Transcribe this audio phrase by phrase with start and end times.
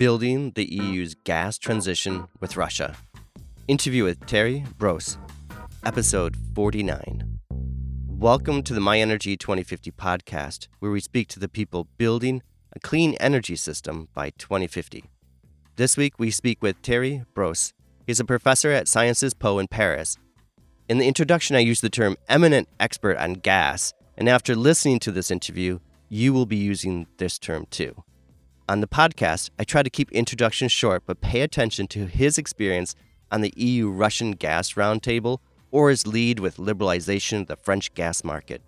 [0.00, 2.96] Building the EU's Gas Transition with Russia.
[3.68, 5.18] Interview with Terry Bros,
[5.84, 7.38] episode 49.
[8.08, 12.40] Welcome to the My Energy 2050 podcast, where we speak to the people building
[12.72, 15.04] a clean energy system by 2050.
[15.76, 17.74] This week, we speak with Terry Bros.
[18.06, 20.16] He's a professor at Sciences Po in Paris.
[20.88, 25.12] In the introduction, I used the term eminent expert on gas, and after listening to
[25.12, 25.78] this interview,
[26.08, 28.02] you will be using this term too.
[28.70, 32.94] On the podcast, I try to keep introductions short, but pay attention to his experience
[33.32, 35.38] on the EU Russian gas roundtable
[35.72, 38.62] or his lead with liberalization of the French gas market.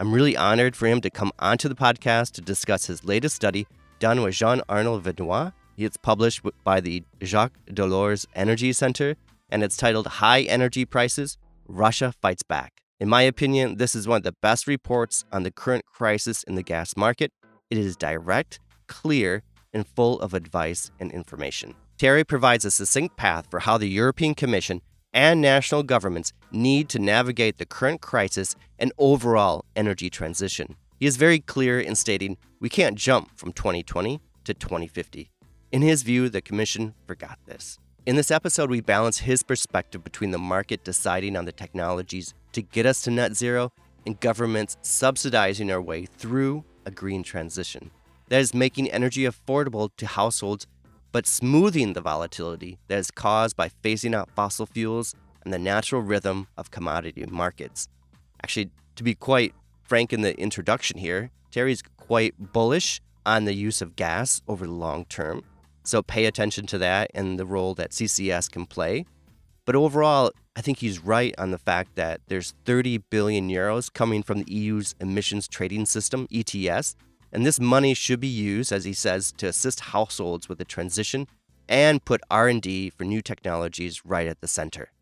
[0.00, 3.68] I'm really honored for him to come onto the podcast to discuss his latest study
[4.00, 5.52] done with Jean Arnold Vinois.
[5.76, 9.14] It's published by the Jacques Delors Energy Center,
[9.50, 12.80] and it's titled High Energy Prices Russia Fights Back.
[12.98, 16.56] In my opinion, this is one of the best reports on the current crisis in
[16.56, 17.30] the gas market.
[17.70, 21.74] It is direct, clear, and full of advice and information.
[21.98, 24.80] Terry provides a succinct path for how the European Commission
[25.12, 30.76] and national governments need to navigate the current crisis and overall energy transition.
[30.98, 35.30] He is very clear in stating we can't jump from 2020 to 2050.
[35.72, 37.78] In his view, the Commission forgot this.
[38.06, 42.62] In this episode, we balance his perspective between the market deciding on the technologies to
[42.62, 43.72] get us to net zero
[44.06, 47.90] and governments subsidizing our way through a green transition.
[48.34, 50.66] That is making energy affordable to households,
[51.12, 56.02] but smoothing the volatility that is caused by phasing out fossil fuels and the natural
[56.02, 57.86] rhythm of commodity markets.
[58.42, 63.80] Actually, to be quite frank in the introduction here, Terry's quite bullish on the use
[63.80, 65.44] of gas over the long term.
[65.84, 69.06] So pay attention to that and the role that CCS can play.
[69.64, 74.24] But overall, I think he's right on the fact that there's 30 billion euros coming
[74.24, 76.96] from the EU's emissions trading system, ETS,
[77.34, 81.26] and this money should be used as he says to assist households with the transition
[81.68, 84.92] and put R&D for new technologies right at the center.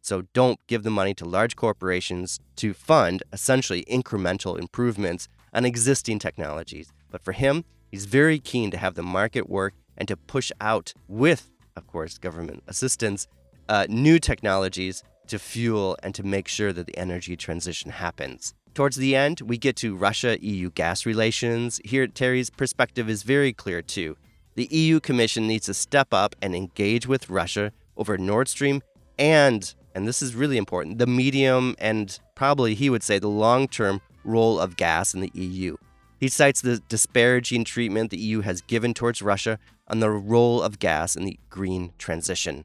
[0.00, 6.18] So don't give the money to large corporations to fund essentially incremental improvements on existing
[6.18, 6.92] technologies.
[7.10, 10.94] But for him, he's very keen to have the market work and to push out,
[11.06, 13.28] with, of course, government assistance,
[13.68, 18.54] uh, new technologies to fuel and to make sure that the energy transition happens.
[18.74, 21.80] Towards the end, we get to Russia EU gas relations.
[21.84, 24.16] Here, Terry's perspective is very clear too.
[24.54, 28.82] The EU Commission needs to step up and engage with Russia over Nord Stream
[29.18, 33.68] and, and this is really important, the medium and probably he would say the long
[33.68, 35.76] term role of gas in the EU.
[36.18, 39.58] He cites the disparaging treatment the EU has given towards Russia
[39.88, 42.64] on the role of gas in the green transition.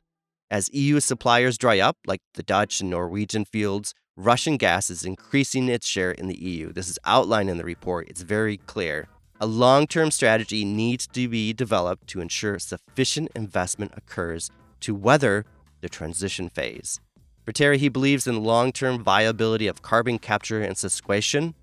[0.50, 5.70] As EU suppliers dry up, like the Dutch and Norwegian fields, Russian gas is increasing
[5.70, 6.74] its share in the EU.
[6.74, 9.08] This is outlined in the report, it's very clear.
[9.40, 15.46] A long term strategy needs to be developed to ensure sufficient investment occurs to weather
[15.82, 17.00] the transition phase.
[17.46, 21.54] For Terry, he believes in the long term viability of carbon capture and sequestration.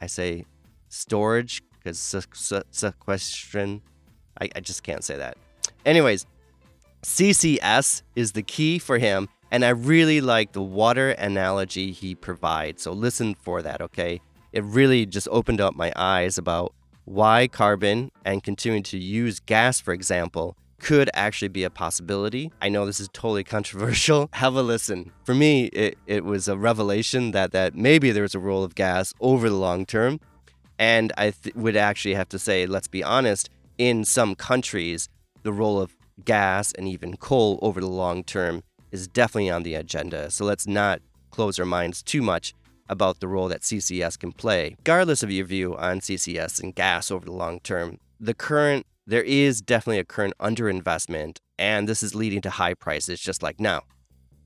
[0.00, 0.46] I say
[0.88, 3.82] storage because sequestration,
[4.40, 5.36] I, I just can't say that.
[5.84, 6.24] Anyways,
[7.02, 12.82] CCS is the key for him, and I really like the water analogy he provides.
[12.82, 14.20] So listen for that, okay?
[14.52, 19.80] It really just opened up my eyes about why carbon and continuing to use gas,
[19.80, 22.52] for example, could actually be a possibility.
[22.60, 24.28] I know this is totally controversial.
[24.34, 25.12] Have a listen.
[25.24, 28.74] For me, it, it was a revelation that, that maybe there was a role of
[28.74, 30.20] gas over the long term.
[30.78, 35.08] And I th- would actually have to say, let's be honest, in some countries,
[35.42, 39.74] the role of gas and even coal over the long term is definitely on the
[39.74, 40.30] agenda.
[40.30, 41.00] So let's not
[41.30, 42.54] close our minds too much
[42.88, 44.76] about the role that CCS can play.
[44.78, 49.22] Regardless of your view on CCS and gas over the long term, the current there
[49.22, 53.84] is definitely a current underinvestment, and this is leading to high prices just like now.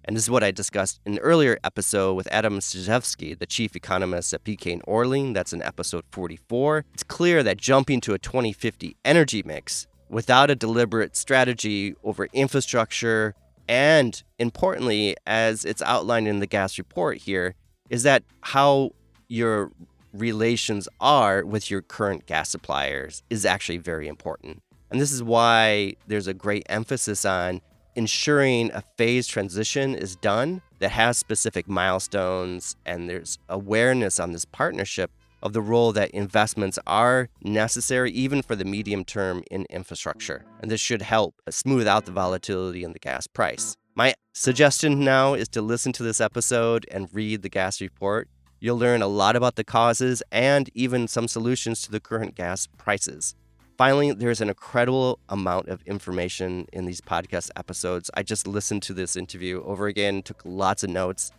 [0.05, 3.75] And this is what I discussed in an earlier episode with Adam Czyżewski, the chief
[3.75, 5.35] economist at PKN.
[5.35, 6.85] That's in episode 44.
[6.95, 13.35] It's clear that jumping to a 2050 energy mix without a deliberate strategy over infrastructure,
[13.69, 17.55] and importantly, as it's outlined in the gas report here,
[17.91, 18.91] is that how
[19.29, 19.71] your
[20.13, 24.63] relations are with your current gas suppliers is actually very important.
[24.91, 27.63] And this is why there's a great emphasis on
[27.95, 34.45] ensuring a phase transition is done that has specific milestones and there's awareness on this
[34.45, 35.11] partnership
[35.43, 40.45] of the role that investments are necessary even for the medium term in infrastructure.
[40.61, 43.77] And this should help smooth out the volatility in the gas price.
[43.95, 48.29] My suggestion now is to listen to this episode and read the gas report.
[48.59, 52.69] You'll learn a lot about the causes and even some solutions to the current gas
[52.79, 53.35] prices.
[53.77, 58.11] Finally, there's an incredible amount of information in these podcast episodes.
[58.15, 61.33] I just listened to this interview over again, took lots of notes.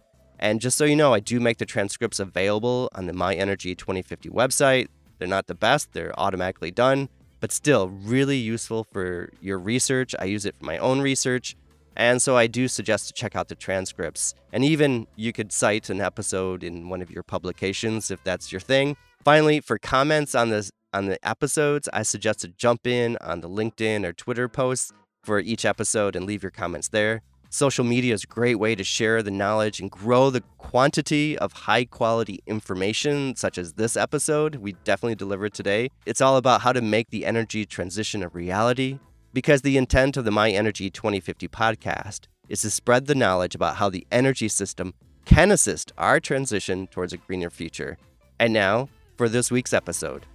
[0.44, 3.76] And just so you know, I do make the transcripts available on the My Energy
[3.76, 4.90] 2050 website.
[5.18, 7.08] They're not the best, they're automatically done,
[7.40, 10.14] but still really useful for your research.
[10.20, 11.56] I use it for my own research.
[11.96, 14.36] And so I do suggest to check out the transcripts.
[14.52, 18.60] And even you could cite an episode in one of your publications if that's your
[18.60, 18.98] thing.
[19.24, 23.50] Finally, for comments on this on the episodes, I suggest to jump in on the
[23.50, 24.92] LinkedIn or Twitter posts
[25.24, 27.22] for each episode and leave your comments there.
[27.54, 31.54] Social media is a great way to share the knowledge and grow the quantity of
[31.54, 35.92] high quality information, such as this episode we definitely delivered today.
[36.08, 38.98] It's all about how to make the energy transition a reality
[39.34, 43.76] because the intent of the My Energy 2050 podcast is to spread the knowledge about
[43.76, 44.96] how the energy system
[45.26, 48.00] can assist our transition towards a greener future.
[48.40, 50.26] And now for this week's episode.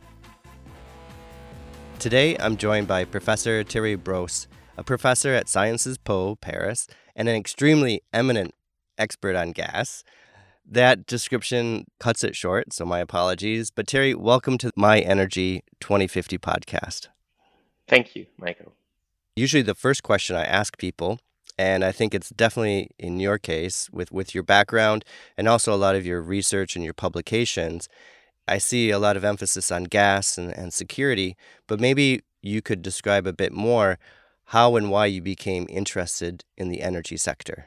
[1.98, 6.86] Today, I'm joined by Professor Thierry Bros, a professor at Sciences Po, Paris,
[7.18, 8.54] and an extremely eminent
[8.96, 10.04] expert on gas.
[10.64, 13.72] That description cuts it short, so my apologies.
[13.72, 17.08] But Terry, welcome to My Energy 2050 podcast.
[17.88, 18.72] Thank you, Michael.
[19.34, 21.18] Usually, the first question I ask people,
[21.58, 25.04] and I think it's definitely in your case with, with your background
[25.36, 27.88] and also a lot of your research and your publications,
[28.46, 31.36] I see a lot of emphasis on gas and, and security,
[31.66, 33.98] but maybe you could describe a bit more
[34.48, 37.66] how and why you became interested in the energy sector.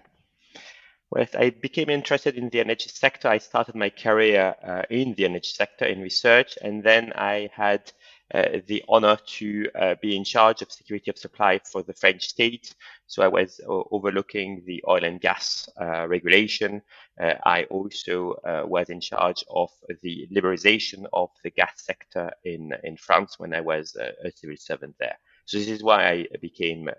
[1.12, 3.28] Well, I became interested in the energy sector.
[3.28, 7.92] I started my career uh, in the energy sector in research, and then I had
[8.34, 12.30] uh, the honor to uh, be in charge of security of supply for the French
[12.30, 12.74] state.
[13.06, 16.82] So I was uh, overlooking the oil and gas uh, regulation.
[17.20, 19.70] Uh, I also was in charge of
[20.02, 24.96] the liberalization of the gas sector in, in France when I was a civil servant
[24.98, 25.18] there.
[25.46, 26.90] So this is why I became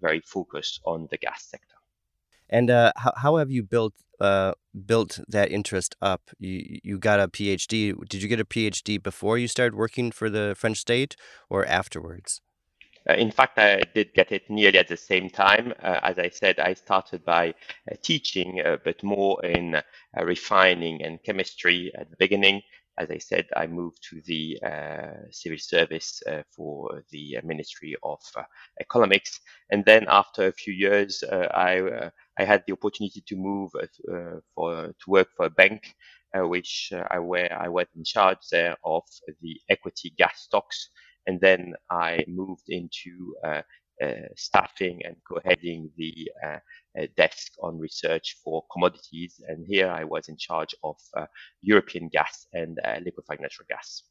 [0.00, 1.78] very focused on the gas sector.
[2.50, 4.54] And uh, how, how have you built uh,
[4.86, 6.30] built that interest up?
[6.38, 7.94] You you got a PhD.
[8.08, 11.16] Did you get a PhD before you started working for the French state
[11.50, 12.40] or afterwards?
[13.08, 15.72] Uh, in fact, I did get it nearly at the same time.
[15.82, 17.54] Uh, as I said, I started by
[17.90, 19.82] uh, teaching, uh, but more in uh,
[20.24, 22.62] refining and chemistry at the beginning.
[22.98, 27.94] As I said, I moved to the uh, civil service uh, for the uh, Ministry
[28.02, 28.20] of
[28.80, 29.40] Economics,
[29.70, 34.88] and then after a few years, I I had the opportunity to move uh, for
[34.88, 35.94] to work for a bank,
[36.36, 39.04] uh, which uh, I where I was in charge there of
[39.42, 40.90] the equity gas stocks,
[41.26, 43.34] and then I moved into
[44.00, 46.58] Uh, staffing and co-heading the uh,
[46.96, 49.40] uh, desk on research for commodities.
[49.48, 50.96] And here I was in charge of
[51.62, 54.04] European gas and liquefied natural gas.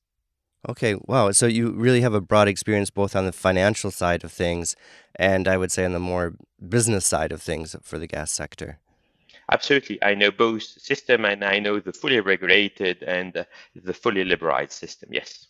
[0.67, 1.31] Okay, wow.
[1.31, 4.75] So you really have a broad experience both on the financial side of things
[5.15, 6.33] and I would say on the more
[6.67, 8.79] business side of things for the gas sector.
[9.49, 10.03] Absolutely.
[10.03, 15.09] I know both system and I know the fully regulated and the fully liberalized system.
[15.13, 15.47] Yes.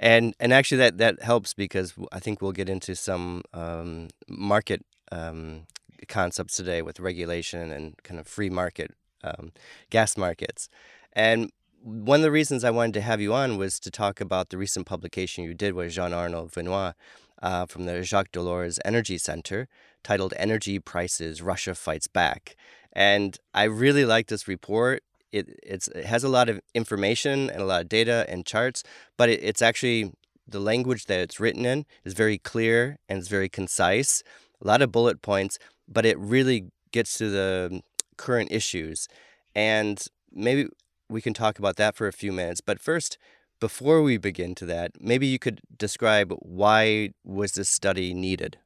[0.00, 4.84] And and actually that that helps because I think we'll get into some um, market
[5.10, 5.66] um,
[6.06, 9.52] concepts today with regulation and kind of free market um,
[9.90, 10.68] gas markets.
[11.12, 11.50] And
[11.82, 14.58] one of the reasons I wanted to have you on was to talk about the
[14.58, 16.94] recent publication you did with Jean Arnold Vinois
[17.42, 19.68] uh, from the Jacques Delors Energy Center
[20.02, 22.56] titled Energy Prices Russia Fights Back.
[22.92, 25.02] And I really like this report.
[25.32, 28.82] It, it has a lot of information and a lot of data and charts,
[29.16, 30.12] but it, it's actually
[30.46, 34.22] the language that it's written in is very clear and it's very concise,
[34.62, 37.82] a lot of bullet points, but it really gets to the um,
[38.16, 39.08] current issues.
[39.54, 40.68] And maybe
[41.08, 42.60] we can talk about that for a few minutes.
[42.60, 43.18] But first,
[43.60, 48.58] before we begin to that, maybe you could describe why was this study needed?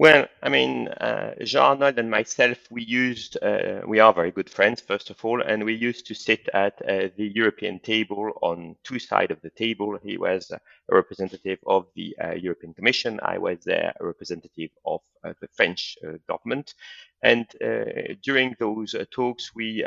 [0.00, 4.48] Well, I mean, uh, Jean Arnold and myself, we used, uh, we are very good
[4.48, 8.76] friends, first of all, and we used to sit at uh, the European table on
[8.84, 9.98] two sides of the table.
[10.00, 10.60] He was a
[10.94, 13.18] representative of the uh, European Commission.
[13.24, 16.74] I was a representative of uh, the French uh, government.
[17.24, 17.48] And
[18.22, 19.84] during those talks, we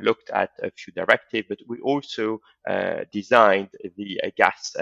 [0.00, 2.40] looked at a few directives, but we also
[3.12, 4.76] designed the gas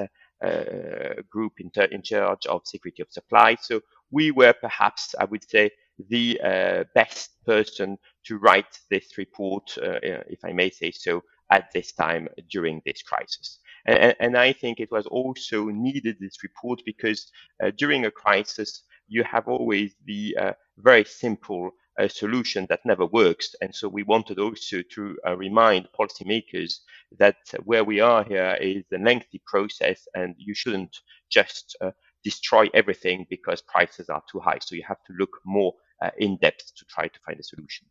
[1.30, 3.56] group in, in charge of security of supply.
[3.60, 3.80] So
[4.10, 5.70] we were perhaps, I would say,
[6.08, 11.72] the uh, best person to write this report, uh, if I may say so, at
[11.72, 13.58] this time during this crisis.
[13.86, 17.30] And, and I think it was also needed, this report, because
[17.62, 20.36] uh, during a crisis, you have always the
[20.76, 23.54] very simple a solution that never works.
[23.60, 26.78] And so we wanted also to uh, remind policymakers
[27.18, 30.96] that where we are here is a lengthy process and you shouldn't
[31.30, 31.90] just uh,
[32.24, 34.58] destroy everything because prices are too high.
[34.60, 37.86] So you have to look more uh, in depth to try to find a solution.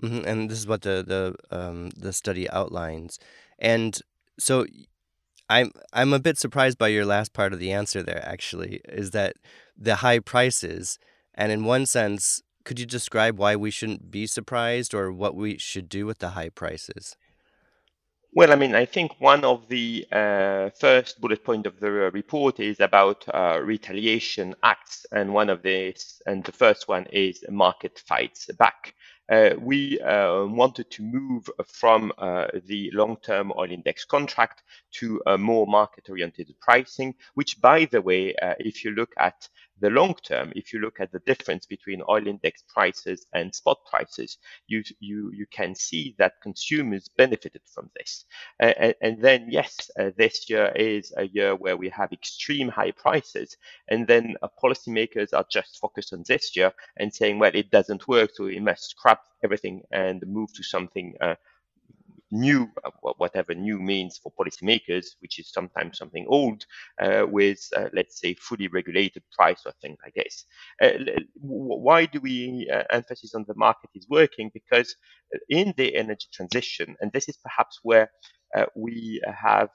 [0.00, 3.18] hmm And this is what the the um, the study outlines.
[3.58, 4.00] And
[4.38, 4.64] so
[5.48, 8.24] I'm I'm a bit surprised by your last part of the answer there.
[8.24, 9.36] Actually, is that
[9.76, 10.98] the high prices,
[11.34, 15.56] and in one sense, could you describe why we shouldn't be surprised or what we
[15.56, 17.16] should do with the high prices?
[18.34, 22.60] Well, I mean, I think one of the uh, first bullet point of the report
[22.60, 28.02] is about uh, retaliation acts, and one of these, and the first one is market
[28.06, 28.94] fights back.
[29.32, 35.38] Uh, we uh, wanted to move from uh, the long-term oil index contract to a
[35.38, 39.48] more market-oriented pricing, which, by the way, uh, if you look at
[39.80, 43.78] the long term, if you look at the difference between oil index prices and spot
[43.90, 48.24] prices, you you you can see that consumers benefited from this.
[48.60, 52.92] And, and, then yes, uh, this year is a year where we have extreme high
[52.92, 53.56] prices,
[53.88, 58.08] and then uh, policymakers are just focused on this year and saying, well, it doesn't
[58.08, 61.34] work, so we must scrap everything and move to something uh,
[62.30, 66.64] new, uh, whatever new means for policymakers, which is sometimes something old,
[67.00, 70.44] uh, with uh, let's say fully regulated price or things like this.
[70.82, 74.50] Uh, why do we uh, emphasis on the market is working?
[74.52, 74.94] Because
[75.34, 78.10] uh, in the energy transition, and this is perhaps where
[78.74, 79.68] we have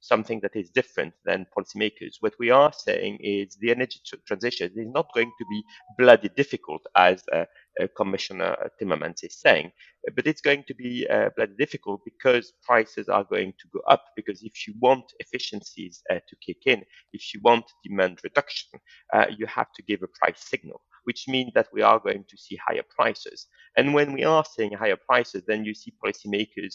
[0.00, 2.16] something that is different than policymakers.
[2.20, 5.62] What we are saying is the energy tr- transition is not going to be
[5.98, 7.44] bloody difficult, as uh,
[7.80, 9.72] uh, Commissioner Timmermans is saying,
[10.14, 14.04] but it's going to be uh, bloody difficult because prices are going to go up.
[14.16, 18.80] Because if you want efficiencies uh, to kick in, if you want demand reduction,
[19.12, 22.36] uh, you have to give a price signal which means that we are going to
[22.36, 23.46] see higher prices.
[23.78, 26.74] And when we are seeing higher prices, then you see policymakers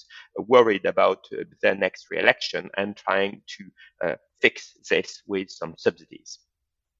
[0.53, 3.63] worried about uh, their next re-election and trying to
[4.07, 6.39] uh, fix this with some subsidies.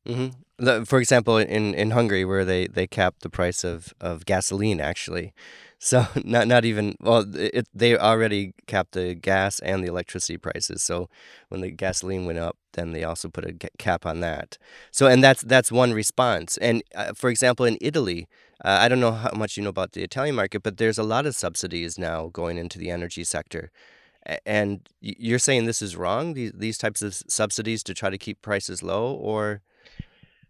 [0.07, 0.83] Mm-hmm.
[0.83, 5.33] For example, in, in Hungary, where they, they capped the price of, of gasoline, actually,
[5.83, 10.81] so not not even well, it, they already capped the gas and the electricity prices.
[10.81, 11.09] So
[11.49, 14.57] when the gasoline went up, then they also put a cap on that.
[14.91, 16.55] So and that's that's one response.
[16.59, 18.29] And uh, for example, in Italy,
[18.63, 21.03] uh, I don't know how much you know about the Italian market, but there's a
[21.03, 23.69] lot of subsidies now going into the energy sector.
[24.45, 26.33] And you're saying this is wrong?
[26.33, 29.61] These these types of subsidies to try to keep prices low, or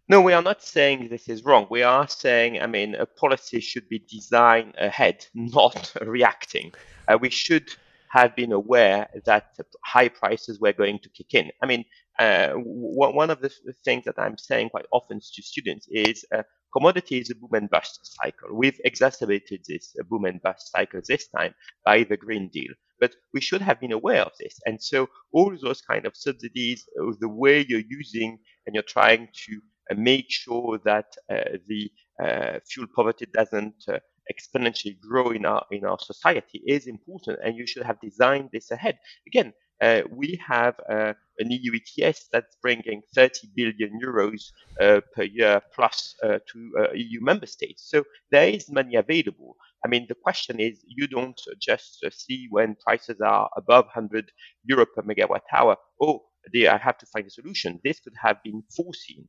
[0.08, 1.66] no, we are not saying this is wrong.
[1.70, 6.72] We are saying, I mean, a policy should be designed ahead, not reacting.
[7.08, 7.68] Uh, we should
[8.10, 11.50] have been aware that high prices were going to kick in.
[11.62, 11.84] I mean,
[12.18, 13.50] uh, one of the
[13.84, 16.42] things that I'm saying quite often to students is uh,
[16.72, 18.50] commodity is a boom and bust cycle.
[18.54, 22.72] We've exacerbated this boom and bust cycle this time by the Green Deal.
[23.00, 24.60] But we should have been aware of this.
[24.66, 29.28] And so all those kind of subsidies, uh, the way you're using and you're trying
[29.46, 29.60] to
[29.96, 31.90] make sure that uh, the
[32.22, 33.98] uh, fuel poverty doesn't uh,
[34.32, 38.70] exponentially grow in our in our society is important, and you should have designed this
[38.70, 38.98] ahead.
[39.26, 45.24] Again, uh, we have uh, an EU ETS that's bringing 30 billion euros uh, per
[45.24, 47.90] year plus to EU member states.
[47.90, 49.56] So there is money available.
[49.84, 54.30] I mean, the question is, you don't just see when prices are above 100
[54.64, 55.76] euro per megawatt hour.
[56.00, 56.22] Oh,
[56.52, 57.80] dear, I have to find a solution.
[57.84, 59.28] This could have been foreseen.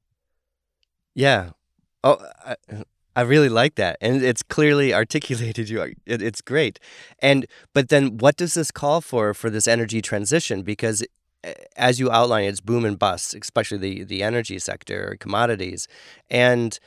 [1.15, 1.51] Yeah.
[2.03, 2.55] Oh, I,
[3.15, 5.69] I really like that, and it's clearly articulated.
[5.69, 6.79] You, it, it's great.
[7.19, 10.63] And but then, what does this call for for this energy transition?
[10.63, 11.03] Because
[11.43, 15.87] eh, as you outline, it's boom and bust, especially the the energy sector, or commodities,
[16.29, 16.79] and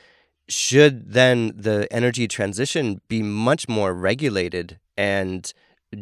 [0.49, 5.53] should then the energy transition be much more regulated and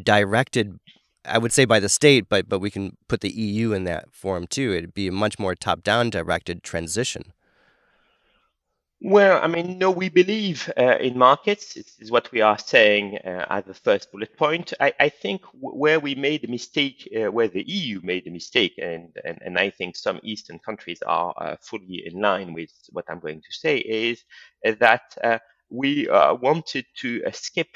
[0.03, 0.79] directed
[1.25, 4.13] I would say by the state, but but we can put the EU in that
[4.13, 4.73] form too.
[4.73, 7.33] It'd be a much more top down directed transition.
[9.07, 11.75] Well, I mean, no, we believe uh, in markets.
[11.77, 14.75] This is what we are saying uh, as the first bullet point.
[14.81, 18.33] I, I think w- where we made a mistake, uh, where the EU made a
[18.33, 22.73] mistake, and, and, and I think some Eastern countries are uh, fully in line with
[22.91, 24.25] what I'm going to say, is
[24.67, 25.39] uh, that uh,
[25.71, 27.69] we wanted to skip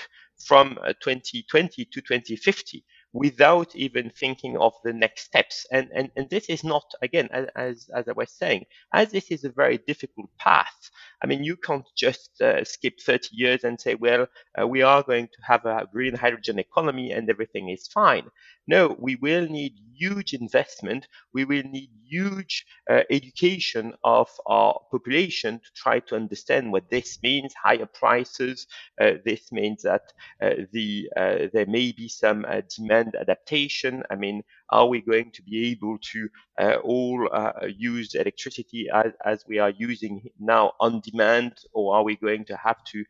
[0.46, 5.66] from 2020 to 2050 without even thinking of the next steps.
[5.72, 9.44] And, and, and this is not, again, as, as I was saying, as this is
[9.44, 10.90] a very difficult path,
[11.22, 14.26] I mean, you can't just uh, skip 30 years and say, well,
[14.60, 18.24] uh, we are going to have a green hydrogen economy and everything is fine.
[18.70, 21.08] No, we will need huge investment.
[21.34, 27.18] We will need huge uh, education of our population to try to understand what this
[27.20, 27.52] means.
[27.60, 28.68] Higher prices.
[29.00, 30.02] Uh, this means that
[30.40, 34.04] uh, the uh, there may be some uh, demand adaptation.
[34.08, 36.28] I mean, are we going to be able to
[36.60, 37.28] uh, all
[37.76, 42.56] use electricity as, as we are using now on demand, or are we going to
[42.56, 43.04] have to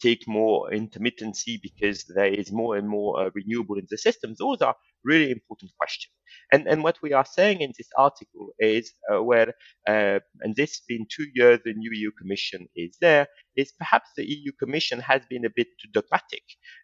[0.00, 4.34] take more intermittency because there is more and more uh, renewable in the system?
[4.38, 4.74] Those are
[5.04, 6.12] really important questions.
[6.52, 9.54] And, and what we are saying in this article is uh, where,
[9.88, 13.26] uh, and this been two years the new EU Commission is there,
[13.56, 16.42] is perhaps the EU Commission has been a bit too dogmatic,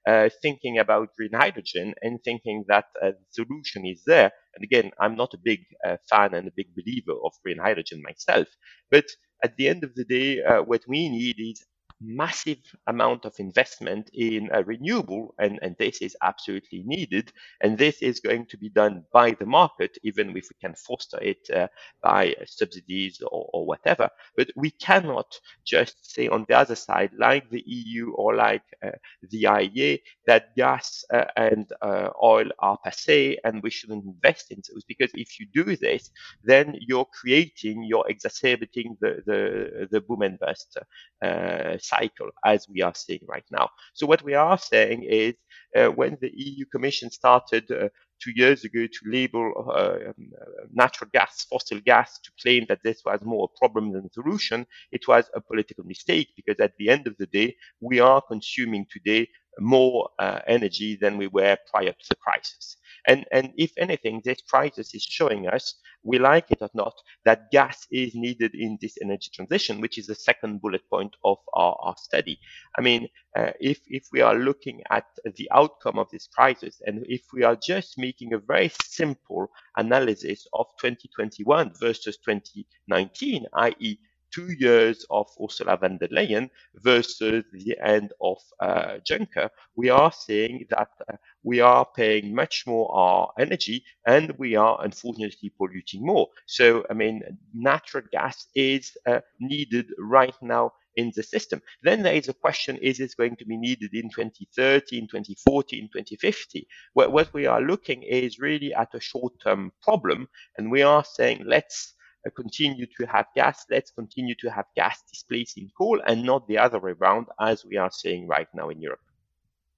[0.08, 4.32] uh, thinking about green hydrogen and thinking that uh, the solution is there.
[4.54, 8.02] And again, I'm not a big uh, fan and a big believer of green hydrogen
[8.02, 8.48] myself,
[8.90, 9.06] but
[9.44, 11.64] at the end of the day, uh, what we need is
[12.02, 17.32] massive amount of investment in a renewable, and, and this is absolutely needed.
[17.60, 21.18] And this is going to be done by the market, even if we can foster
[21.20, 21.68] it uh,
[22.02, 24.08] by subsidies or, or, whatever.
[24.36, 28.90] But we cannot just say on the other side, like the EU or like uh,
[29.30, 34.60] the IEA, that gas uh, and uh, oil are passe and we shouldn't invest in
[34.68, 34.84] those.
[34.84, 36.10] Because if you do this,
[36.42, 40.78] then you're creating, you're exacerbating the, the, the boom and bust
[41.22, 43.68] uh, cycle as we are seeing right now.
[43.94, 45.34] So what we are saying is
[45.76, 47.88] uh, when the EU Commission started uh,
[48.22, 50.30] two years ago to label uh, um,
[50.72, 54.66] natural gas, fossil gas, to claim that this was more a problem than a solution,
[54.92, 58.86] it was a political mistake because at the end of the day, we are consuming
[58.90, 59.28] today
[59.60, 62.76] more uh, energy than we were prior to the crisis.
[63.06, 66.94] And, and if anything, this crisis is showing us, we like it or not,
[67.24, 71.38] that gas is needed in this energy transition, which is the second bullet point of
[71.54, 72.38] our, our study.
[72.78, 75.06] I mean, uh, if, if we are looking at
[75.36, 80.46] the outcome of this crisis, and if we are just making a very simple analysis
[80.52, 83.98] of 2021 versus 2019, i.e.,
[84.32, 90.12] two years of Ursula von der Leyen versus the end of uh, Juncker, we are
[90.12, 96.04] seeing that uh, we are paying much more our energy and we are unfortunately polluting
[96.04, 96.28] more.
[96.46, 97.22] So, I mean,
[97.54, 101.60] natural gas is uh, needed right now in the system.
[101.82, 105.78] Then there is a question, is this going to be needed in 2030, in 2040,
[105.78, 106.66] in 2050?
[106.94, 111.94] What, we are looking is really at a short-term problem and we are saying, let's
[111.98, 116.58] uh, continue to have gas, let's continue to have gas displacing coal and not the
[116.58, 119.00] other way around as we are seeing right now in Europe.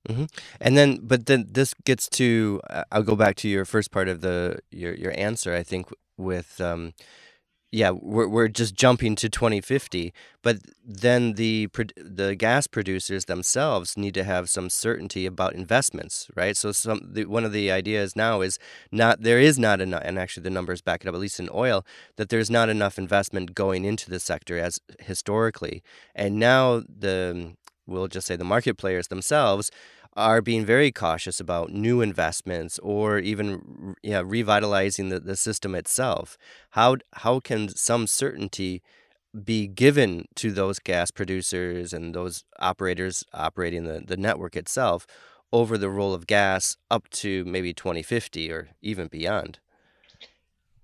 [0.09, 0.25] Mm-hmm.
[0.61, 2.61] And then, but then this gets to.
[2.69, 5.55] Uh, I'll go back to your first part of the your your answer.
[5.55, 6.93] I think with um,
[7.75, 14.15] yeah, we're we're just jumping to 2050, but then the the gas producers themselves need
[14.15, 16.57] to have some certainty about investments, right?
[16.57, 18.61] So some the, one of the ideas now is
[18.93, 21.51] not there is not enough, and actually the numbers back it up, at least in
[21.53, 21.85] oil,
[22.15, 25.83] that there's not enough investment going into the sector as historically,
[26.15, 27.57] and now the
[27.89, 29.73] we'll just say the market players themselves
[30.17, 36.39] are being very cautious about new investments or even yeah, revitalizing the, the system itself.
[36.71, 38.83] How, how can some certainty
[39.43, 45.07] be given to those gas producers and those operators operating the, the network itself
[45.53, 49.59] over the role of gas up to maybe 2050 or even beyond?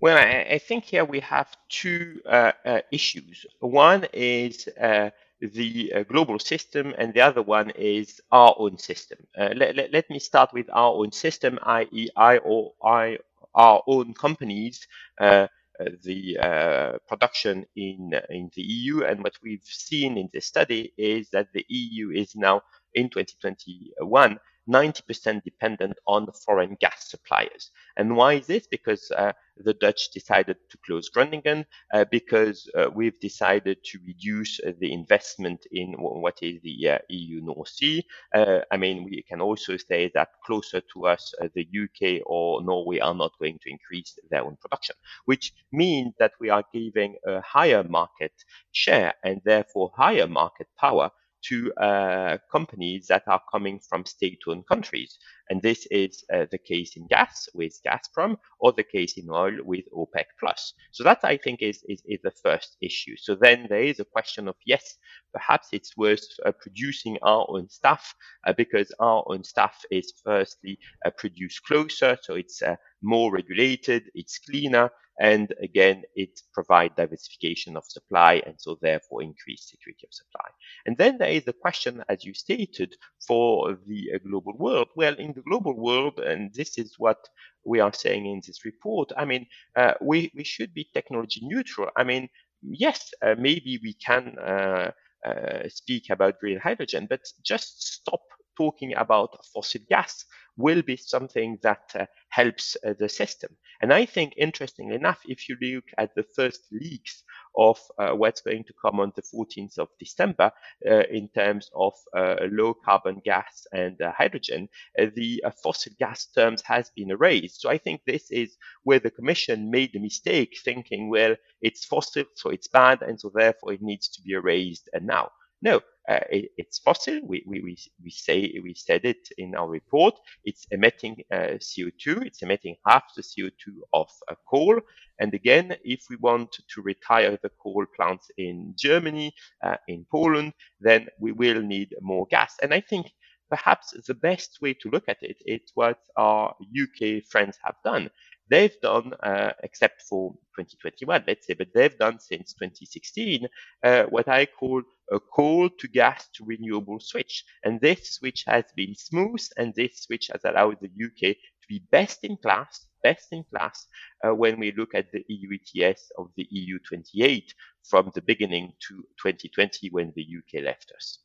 [0.01, 3.45] Well, I, I think here we have two uh, uh, issues.
[3.59, 9.17] One is uh, the uh, global system, and the other one is our own system.
[9.37, 14.87] Uh, let, let, let, me start with our own system, i.e., our own companies,
[15.19, 15.47] uh,
[15.79, 19.03] uh the uh, production in in the EU.
[19.03, 22.61] And what we've seen in this study is that the EU is now
[22.93, 27.71] in 2021 90% dependent on foreign gas suppliers.
[27.97, 28.67] And why is this?
[28.67, 34.59] Because uh, the Dutch decided to close Groningen, uh, because uh, we've decided to reduce
[34.59, 38.03] uh, the investment in what is the uh, EU North Sea.
[38.33, 42.99] Uh, I mean, we can also say that closer to us, the UK or Norway
[42.99, 44.95] are not going to increase their own production,
[45.25, 48.33] which means that we are giving a higher market
[48.71, 51.11] share and therefore higher market power
[51.49, 55.17] to uh, companies that are coming from state-owned countries.
[55.49, 59.57] And this is uh, the case in gas with Gazprom or the case in oil
[59.63, 60.25] with OPEC+.
[60.39, 60.73] plus.
[60.91, 63.15] So that, I think, is, is, is the first issue.
[63.17, 64.97] So then there is a question of, yes,
[65.33, 70.79] perhaps it's worth uh, producing our own stuff uh, because our own stuff is firstly
[71.05, 74.89] uh, produced closer, so it's uh, more regulated, it's cleaner,
[75.21, 80.49] And again, it provides diversification of supply and so therefore increased security of supply.
[80.85, 82.95] And then there is the question, as you stated,
[83.27, 84.89] for the uh, global world.
[84.95, 87.19] Well, in the global world, and this is what
[87.65, 91.89] we are saying in this report, I mean, uh, we, we should be technology neutral.
[91.95, 92.27] I mean,
[92.63, 94.91] yes, uh, maybe we can uh,
[95.25, 98.21] uh, speak about green hydrogen, but just stop
[98.57, 100.25] talking about fossil gas
[100.57, 103.55] will be something that uh, helps uh, the system.
[103.81, 107.23] And I think, interestingly enough, if you look at the first leaks
[107.57, 110.51] of uh, what's going to come on the 14th of December
[110.89, 114.69] uh, in terms of uh, low carbon gas and uh, hydrogen,
[115.15, 117.61] the fossil gas terms has been erased.
[117.61, 122.25] So I think this is where the Commission made the mistake, thinking, well, it's fossil,
[122.35, 125.31] so it's bad, and so therefore it needs to be erased And now.
[125.61, 127.19] No, uh, it, it's fossil.
[127.23, 130.15] We, we, we, we say we said it in our report.
[130.45, 132.25] It's emitting uh, CO2.
[132.25, 133.51] It's emitting half the CO2
[133.93, 134.79] of uh, coal.
[135.19, 139.33] And again, if we want to retire the coal plants in Germany,
[139.63, 142.55] uh, in Poland, then we will need more gas.
[142.61, 143.11] And I think
[143.49, 148.09] perhaps the best way to look at it is what our UK friends have done
[148.51, 153.47] they've done, uh, except for 2021, let's say, but they've done since 2016
[153.83, 157.43] uh, what I call a coal to gas to renewable switch.
[157.63, 161.83] And this switch has been smooth, and this switch has allowed the UK to be
[161.91, 163.87] best in class, best in class
[164.25, 168.73] uh, when we look at the EU ETS of the EU 28 from the beginning
[168.87, 171.19] to 2020 when the UK left us.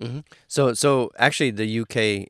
[0.00, 0.20] Mm-hmm.
[0.48, 2.28] So, so actually, the UK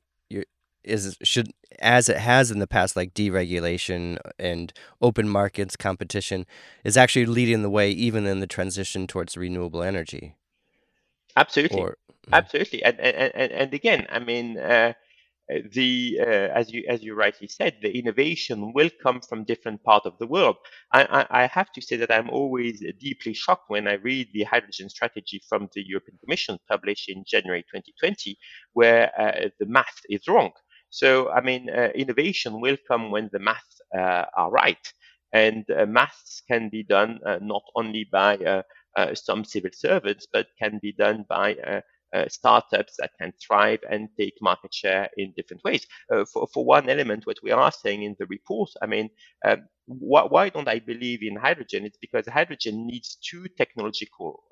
[0.84, 1.50] is should
[1.80, 6.46] as it has in the past, like deregulation and open markets competition,
[6.84, 10.36] is actually leading the way even in the transition towards renewable energy.
[11.36, 11.96] Absolutely, or,
[12.32, 14.92] absolutely, and, and and again, I mean, uh,
[15.72, 20.06] the uh, as you as you rightly said, the innovation will come from different part
[20.06, 20.56] of the world.
[20.92, 24.44] I, I, I have to say that I'm always deeply shocked when I read the
[24.44, 28.38] hydrogen strategy from the European Commission published in January 2020,
[28.72, 30.52] where uh, the math is wrong.
[30.90, 34.92] So, I mean, uh, innovation will come when the maths uh, are right.
[35.32, 38.62] And uh, maths can be done uh, not only by
[39.14, 41.56] some civil servants, but can be done by
[42.28, 45.86] startups that can thrive and take market share in different ways.
[46.32, 49.10] for, for one element, what we are saying in the report, I mean,
[49.44, 51.84] um, wh- why don't I believe in hydrogen?
[51.84, 54.44] It's because hydrogen needs two technological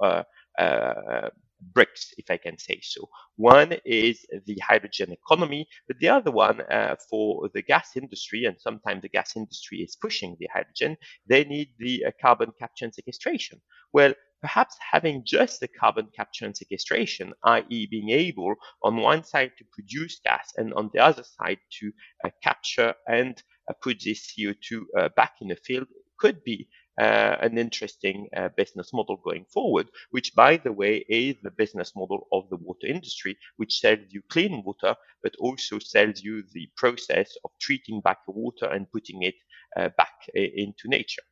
[1.74, 3.08] bricks, if I can say so.
[3.36, 8.56] One is the hydrogen economy, but the other one uh, for the gas industry, and
[8.60, 12.94] sometimes the gas industry is pushing the hydrogen, they need the uh, carbon capture and
[12.94, 13.60] sequestration.
[13.92, 19.52] Well, perhaps having just the carbon capture and sequestration, i.e., being able on one side
[19.56, 21.92] to produce gas and on the other side to
[22.24, 25.86] uh, capture and uh, put this CO2 uh, back in the field,
[26.18, 26.68] could be
[27.00, 31.92] uh, an interesting uh, business model going forward, which, by the way, is the business
[31.96, 36.68] model of the water industry, which sells you clean water, but also sells you the
[36.76, 39.34] process of treating back water and putting it
[39.76, 41.22] uh, back into nature.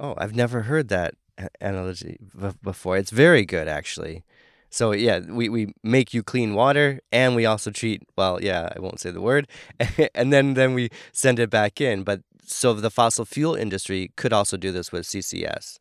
[0.00, 1.14] Oh, I've never heard that
[1.60, 2.18] analogy
[2.62, 2.96] before.
[2.96, 4.24] It's very good, actually.
[4.72, 8.80] So yeah, we, we make you clean water and we also treat well, yeah, I
[8.80, 9.46] won't say the word.
[10.14, 12.04] and then then we send it back in.
[12.04, 15.78] But so the fossil fuel industry could also do this with CCS.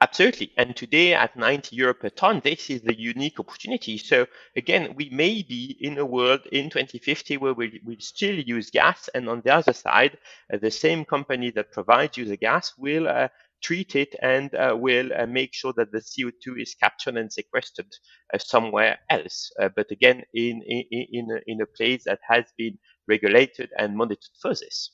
[0.00, 0.52] Absolutely.
[0.58, 3.96] And today at 90 euro per ton, this is the unique opportunity.
[3.96, 8.70] So again, we may be in a world in 2050 where we will still use
[8.70, 9.08] gas.
[9.14, 10.18] And on the other side,
[10.52, 13.28] uh, the same company that provides you the gas will uh,
[13.64, 17.90] treat it and uh, will uh, make sure that the CO2 is captured and sequestered
[18.34, 19.50] uh, somewhere else.
[19.56, 24.36] But again, in, in, in, a, in a place that has been regulated and monitored
[24.40, 24.90] for this.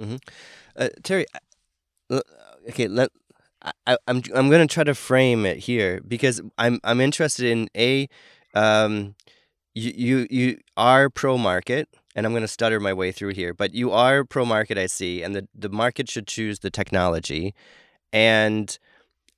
[0.00, 0.16] Mm-hmm.
[0.76, 1.26] Uh, Terry,
[2.68, 3.10] okay, let
[3.86, 7.68] I, I'm, I'm going to try to frame it here because I'm I'm interested in
[7.76, 8.08] a
[8.54, 9.14] um,
[9.74, 13.54] you you you are pro market and I'm going to stutter my way through here,
[13.54, 17.54] but you are pro market, I see, and the the market should choose the technology,
[18.12, 18.78] and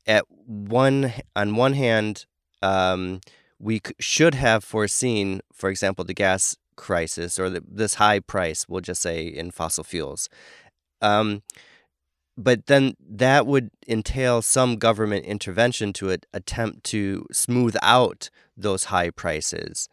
[0.07, 2.27] at one on one hand,
[2.63, 3.21] um,
[3.59, 8.81] we should have foreseen, for example, the gas crisis or the, this high price, we'll
[8.81, 10.29] just say in fossil fuels.
[11.01, 11.43] Um,
[12.37, 19.11] but then that would entail some government intervention to attempt to smooth out those high
[19.11, 19.89] prices.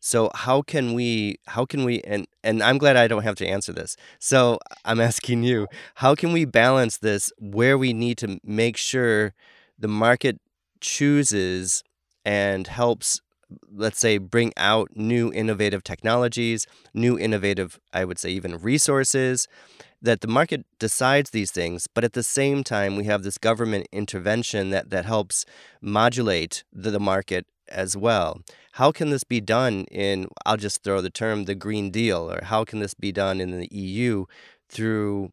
[0.00, 3.46] So how can we how can we and and I'm glad I don't have to
[3.46, 3.96] answer this.
[4.18, 9.34] So I'm asking you, how can we balance this where we need to make sure
[9.78, 10.40] the market
[10.80, 11.82] chooses
[12.24, 13.20] and helps
[13.74, 19.48] let's say bring out new innovative technologies, new innovative I would say even resources
[20.00, 23.88] that the market decides these things, but at the same time, we have this government
[23.90, 25.44] intervention that, that helps
[25.80, 28.42] modulate the, the market as well.
[28.72, 32.44] How can this be done in, I'll just throw the term, the Green Deal, or
[32.44, 34.26] how can this be done in the EU
[34.68, 35.32] through,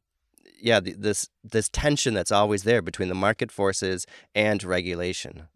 [0.59, 5.47] yeah, this this tension that's always there between the market forces and regulation?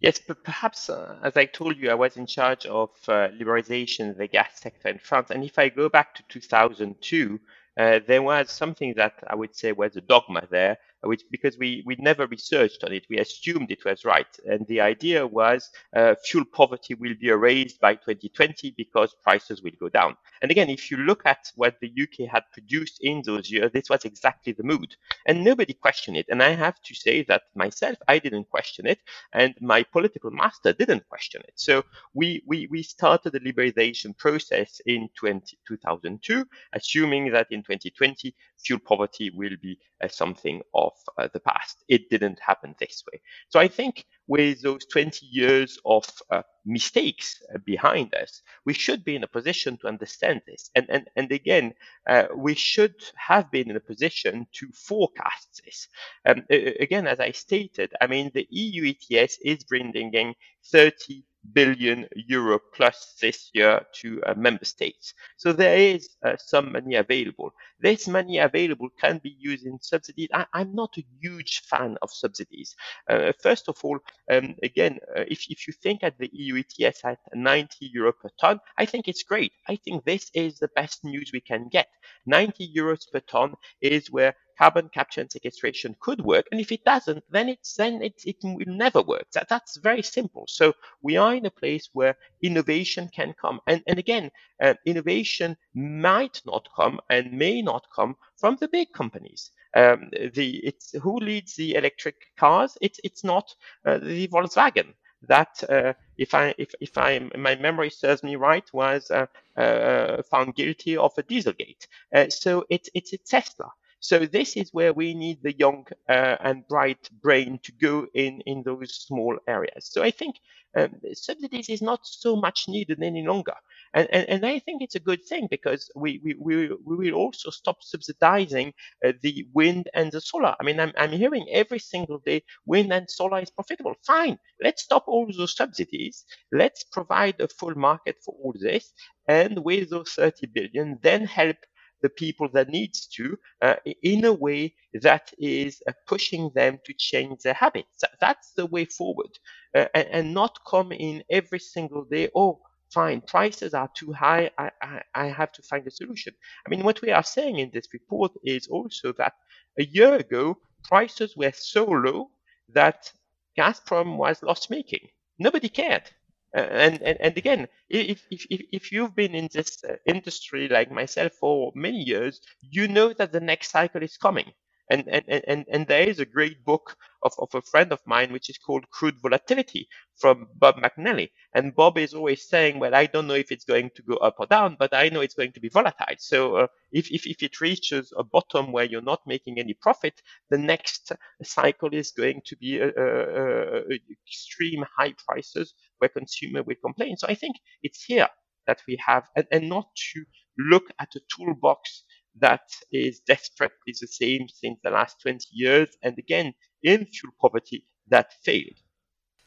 [0.00, 4.10] Yes, but perhaps, uh, as I told you, I was in charge of uh, liberalization
[4.10, 5.30] of the gas sector in France.
[5.30, 7.38] And if I go back to 2002,
[7.78, 11.82] uh, there was something that I would say was a dogma there, which because we
[11.86, 16.14] we never researched on it, we assumed it was right, and the idea was uh,
[16.24, 20.16] fuel poverty will be erased by 2020 because prices will go down.
[20.40, 23.90] And again, if you look at what the UK had produced in those years, this
[23.90, 24.94] was exactly the mood,
[25.26, 26.26] and nobody questioned it.
[26.28, 29.00] And I have to say that myself, I didn't question it,
[29.32, 31.54] and my political master didn't question it.
[31.56, 31.84] So
[32.14, 38.78] we we we started the liberalization process in 20, 2002, assuming that in 2020 fuel
[38.80, 41.84] poverty will be uh, something of uh, the past.
[41.88, 43.20] It didn't happen this way.
[43.48, 49.04] So I think with those 20 years of uh, mistakes uh, behind us, we should
[49.04, 50.70] be in a position to understand this.
[50.74, 51.74] And, and, and again,
[52.08, 55.88] uh, we should have been in a position to forecast this.
[56.26, 62.58] Um, again, as I stated, I mean, the EU ETS is bringing 30 billion euro
[62.74, 65.14] plus this year to uh, member states.
[65.36, 67.52] So there is uh, some money available.
[67.80, 70.28] This money available can be used in subsidies.
[70.32, 72.74] I, am not a huge fan of subsidies.
[73.08, 73.98] Uh, first of all,
[74.30, 78.30] um, again, uh, if, if you think at the EU ETS at 90 euro per
[78.40, 79.52] ton, I think it's great.
[79.68, 81.88] I think this is the best news we can get.
[82.26, 86.46] 90 euros per ton is where carbon capture and sequestration could work.
[86.52, 89.26] And if it doesn't, then it's then it, it will never work.
[89.34, 90.44] That, that's very simple.
[90.48, 90.66] So
[91.02, 93.60] we are in a place where innovation can come.
[93.66, 94.30] And, and again,
[94.62, 99.50] uh, innovation might not come and may not come from the big companies.
[99.74, 102.78] Um, the it's who leads the electric cars?
[102.80, 103.46] It's it's not
[103.86, 104.94] uh, the Volkswagen
[105.28, 110.22] that, uh, if I if if I my memory serves me right, was uh, uh,
[110.30, 111.86] found guilty of a Dieselgate.
[112.14, 113.70] Uh, so it's it's a Tesla.
[114.02, 118.40] So this is where we need the young uh, and bright brain to go in
[118.46, 119.88] in those small areas.
[119.92, 120.36] So I think
[120.76, 123.54] um, subsidies is not so much needed any longer.
[123.94, 127.14] And, and, and I think it's a good thing because we, we, we, we will
[127.14, 128.72] also stop subsidizing
[129.06, 130.56] uh, the wind and the solar.
[130.58, 133.94] I mean, I'm, I'm hearing every single day wind and solar is profitable.
[134.04, 134.38] Fine.
[134.60, 136.24] Let's stop all those subsidies.
[136.50, 138.92] Let's provide a full market for all this.
[139.28, 141.56] And with those 30 billion, then help
[142.02, 146.92] the people that needs to uh, in a way that is uh, pushing them to
[146.98, 148.02] change their habits.
[148.20, 149.30] That's the way forward,
[149.76, 152.28] uh, and, and, not come in every single day.
[152.34, 152.60] Oh,
[152.92, 154.50] fine, prices are too high.
[154.58, 156.34] I, I, I have to find a solution.
[156.66, 159.34] I mean, what we are saying in this report is also that
[159.78, 162.30] a year ago prices were so low
[162.68, 163.12] that
[163.58, 165.08] Gazprom was loss making.
[165.38, 166.10] Nobody cared.
[166.54, 171.32] And, and and again, if, if if you've been in this uh, industry like myself
[171.34, 174.52] for many years, you know that the next cycle is coming.
[174.92, 178.30] And, and, and, and there is a great book of, of a friend of mine,
[178.30, 181.30] which is called Crude Volatility from Bob McNally.
[181.54, 184.36] And Bob is always saying, well, I don't know if it's going to go up
[184.38, 186.16] or down, but I know it's going to be volatile.
[186.18, 190.20] So uh, if, if, if it reaches a bottom where you're not making any profit,
[190.50, 193.80] the next cycle is going to be uh, uh, uh
[194.26, 197.16] extreme high prices where consumer will complain.
[197.16, 198.28] So I think it's here
[198.66, 200.24] that we have, and, and not to
[200.58, 202.04] look at a toolbox
[202.40, 205.88] that is desperately the same since the last 20 years.
[206.02, 208.78] And again, in fuel poverty, that failed.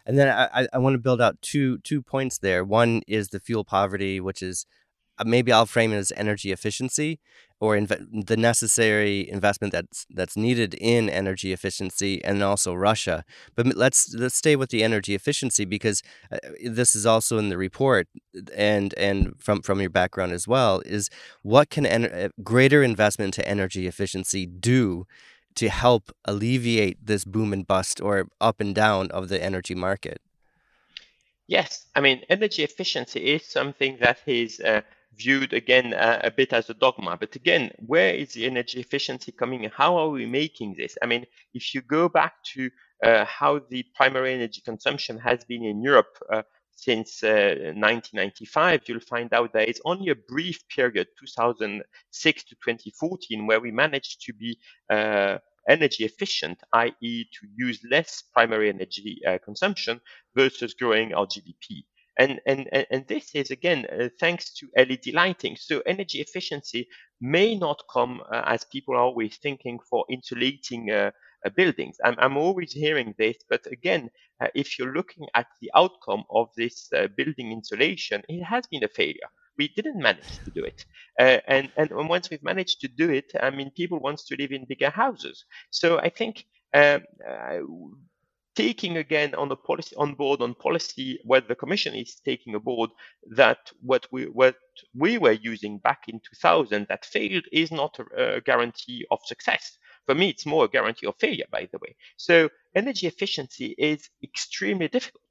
[0.05, 2.63] And then I, I want to build out two two points there.
[2.63, 4.67] One is the fuel poverty, which is
[5.17, 7.19] uh, maybe I'll frame it as energy efficiency
[7.59, 13.23] or inv- the necessary investment that's that's needed in energy efficiency and also Russia.
[13.55, 17.57] But let's let's stay with the energy efficiency because uh, this is also in the
[17.57, 18.07] report
[18.55, 21.09] and and from from your background as well is
[21.43, 25.05] what can en- uh, greater investment to energy efficiency do
[25.55, 30.19] to help alleviate this boom and bust or up and down of the energy market?
[31.47, 34.81] Yes, I mean energy efficiency is something that is uh,
[35.17, 37.17] viewed again uh, a bit as a dogma.
[37.19, 39.69] But again, where is the energy efficiency coming?
[39.75, 40.97] How are we making this?
[41.01, 42.69] I mean, if you go back to
[43.03, 46.43] uh, how the primary energy consumption has been in Europe uh,
[46.75, 53.47] since 1995, uh, you'll find out there is only a brief period, 2006 to 2014,
[53.47, 54.57] where we managed to be
[54.89, 59.99] uh, energy efficient, i.e., to use less primary energy uh, consumption
[60.35, 61.83] versus growing our GDP.
[62.17, 65.55] And, and, and this is, again, uh, thanks to LED lighting.
[65.57, 66.87] So energy efficiency
[67.21, 71.11] may not come, uh, as people are always thinking, for insulating uh,
[71.45, 71.97] uh, buildings.
[72.03, 74.09] I'm, I'm always hearing this, but again,
[74.41, 78.83] uh, if you're looking at the outcome of this uh, building insulation, it has been
[78.83, 79.29] a failure.
[79.57, 80.83] We didn't manage to do it,
[81.17, 84.65] and and once we've managed to do it, I mean, people want to live in
[84.65, 85.45] bigger houses.
[85.69, 87.03] So I think um,
[88.55, 92.89] taking again on the policy on board on policy what the commission is taking aboard
[93.31, 94.55] that what we what
[94.93, 99.77] we were using back in 2000 that failed is not a, a guarantee of success.
[100.05, 101.95] For me it's more a guarantee of failure by the way.
[102.17, 105.23] So energy efficiency is extremely difficult.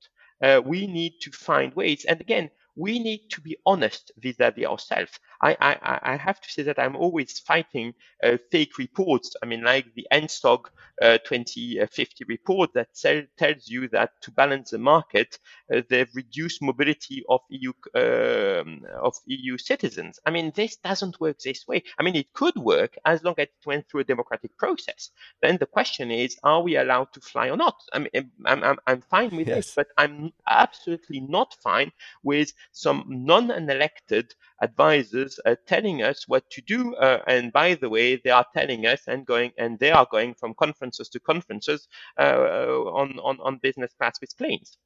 [0.43, 2.05] Uh, we need to find ways.
[2.05, 5.13] And again we need to be honest vis-a-vis ourselves.
[5.41, 9.37] I, I, I have to say that I'm always fighting uh, fake reports.
[9.43, 10.67] I mean, like the NSOG
[11.01, 15.39] uh, 2050 report that tell, tells you that to balance the market,
[15.73, 20.19] uh, they've reduced mobility of EU um, of EU citizens.
[20.27, 21.83] I mean, this doesn't work this way.
[21.99, 25.11] I mean, it could work as long as it went through a democratic process.
[25.43, 27.77] Then the question is, are we allowed to fly or not?
[27.93, 29.57] I mean, I'm, I'm, I'm fine with yes.
[29.57, 36.63] this, but I'm absolutely not fine with some non-elected advisors uh, telling us what to
[36.63, 36.95] do.
[36.97, 40.35] Uh, and by the way, they are telling us and going and they are going
[40.35, 44.79] from conferences to conferences uh, on, on on business class with planes.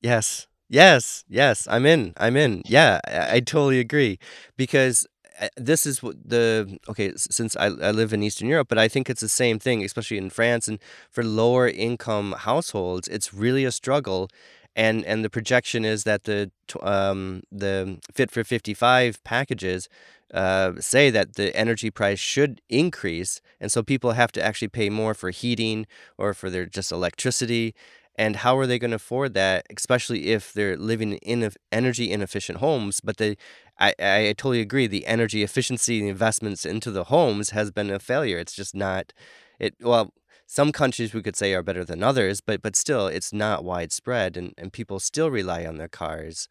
[0.00, 0.46] Yes.
[0.68, 2.12] Yes, yes, I'm in.
[2.16, 2.62] I'm in.
[2.66, 4.18] Yeah, I, I totally agree
[4.56, 5.06] because
[5.40, 8.88] uh, this is what the okay since I, I live in eastern europe but i
[8.88, 10.78] think it's the same thing especially in france and
[11.10, 14.30] for lower income households it's really a struggle
[14.76, 16.50] and and the projection is that the
[16.82, 19.88] um, the Fit for 55 packages
[20.34, 24.90] uh, say that the energy price should increase, and so people have to actually pay
[24.90, 25.86] more for heating
[26.18, 27.74] or for their just electricity.
[28.18, 32.58] And how are they going to afford that, especially if they're living in energy inefficient
[32.60, 33.00] homes?
[33.00, 33.36] But they,
[33.78, 34.86] I, I totally agree.
[34.86, 38.38] The energy efficiency, the investments into the homes has been a failure.
[38.38, 39.12] It's just not,
[39.60, 40.14] it well
[40.46, 44.36] some countries we could say are better than others, but but still, it's not widespread,
[44.36, 46.48] and, and people still rely on their cars.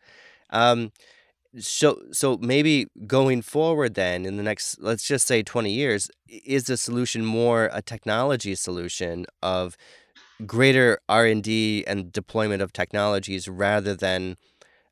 [0.49, 0.91] Um,
[1.57, 6.65] so so maybe going forward, then in the next, let's just say twenty years, is
[6.65, 9.77] the solution more a technology solution of
[10.45, 14.35] greater R and D and deployment of technologies rather than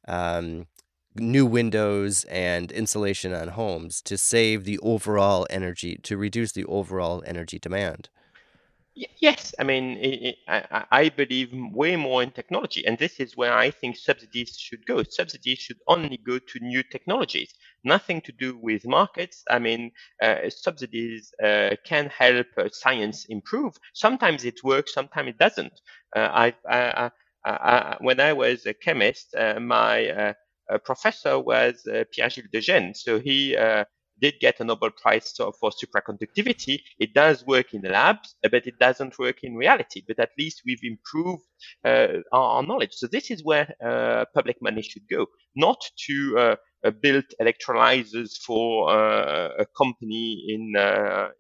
[0.08, 0.68] um,
[1.16, 7.22] new windows and insulation on homes to save the overall energy to reduce the overall
[7.28, 8.10] energy demand?
[8.96, 13.36] Yes, I mean, it, it, I, I believe way more in technology, and this is
[13.36, 15.02] where I think subsidies should go.
[15.02, 17.52] Subsidies should only go to new technologies,
[17.84, 19.44] nothing to do with markets.
[19.50, 23.74] I mean, uh, subsidies uh, can help uh, science improve.
[23.96, 25.74] Sometimes it works, sometimes it doesn't.
[26.16, 27.12] Uh, I, I,
[27.46, 33.02] I, when I was a chemist, uh, my uh, professor was Pierre Gilles de Gennes,
[33.02, 33.58] so he
[34.24, 36.80] did get a Nobel Prize for supraconductivity.
[36.98, 40.02] It does work in the labs, uh, but it doesn't work in reality.
[40.08, 41.44] But at least we've improved
[41.84, 42.94] uh, our, our, knowledge.
[42.94, 46.56] So this is where uh, public money should go, not to uh,
[46.86, 50.64] uh build electrolyzers for uh, a company in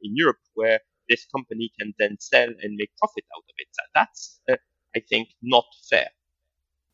[0.05, 3.71] in Europe where this company can then sell and make profit out of it.
[3.97, 4.39] That's,
[4.97, 6.09] I think, not fair.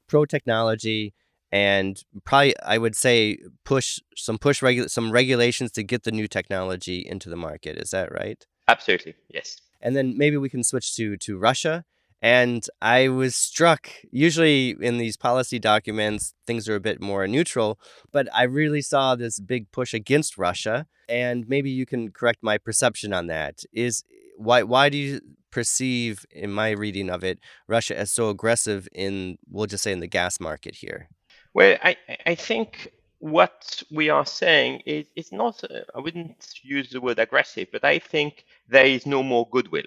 [0.08, 1.14] Pro technology
[1.52, 6.28] and probably I would say push some push regu- some regulations to get the new
[6.28, 7.78] technology into the market.
[7.78, 8.46] Is that right?
[8.68, 9.58] Absolutely, yes.
[9.82, 11.86] And then maybe we can switch to to Russia.
[12.22, 13.90] And I was struck.
[14.12, 17.80] Usually in these policy documents, things are a bit more neutral,
[18.12, 20.86] but I really saw this big push against Russia.
[21.08, 23.64] And maybe you can correct my perception on that.
[23.72, 24.04] Is
[24.38, 29.38] why why do you perceive, in my reading of it, Russia as so aggressive in,
[29.50, 31.10] we'll just say, in the gas market here?
[31.54, 36.90] Well, I, I think what we are saying is it's not, uh, I wouldn't use
[36.90, 39.84] the word aggressive, but I think there is no more goodwill.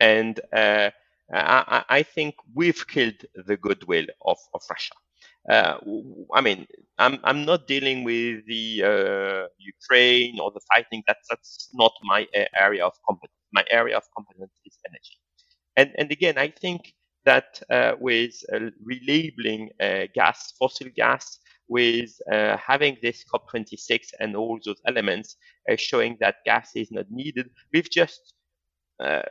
[0.00, 0.90] And uh,
[1.32, 4.94] I, I, think we've killed the goodwill of, of Russia.
[5.48, 5.78] Uh,
[6.34, 6.66] I mean,
[6.98, 11.02] I'm, I'm not dealing with the uh, Ukraine or the fighting.
[11.06, 13.32] That's, that's not my uh, area of competence.
[13.52, 15.18] My area of competence is energy.
[15.76, 22.10] And, and again, I think that uh, with uh, relabeling uh, gas, fossil gas, with
[22.30, 25.36] uh, having this COP26 and all those elements
[25.70, 28.34] uh, showing that gas is not needed, we've just
[29.00, 29.22] uh,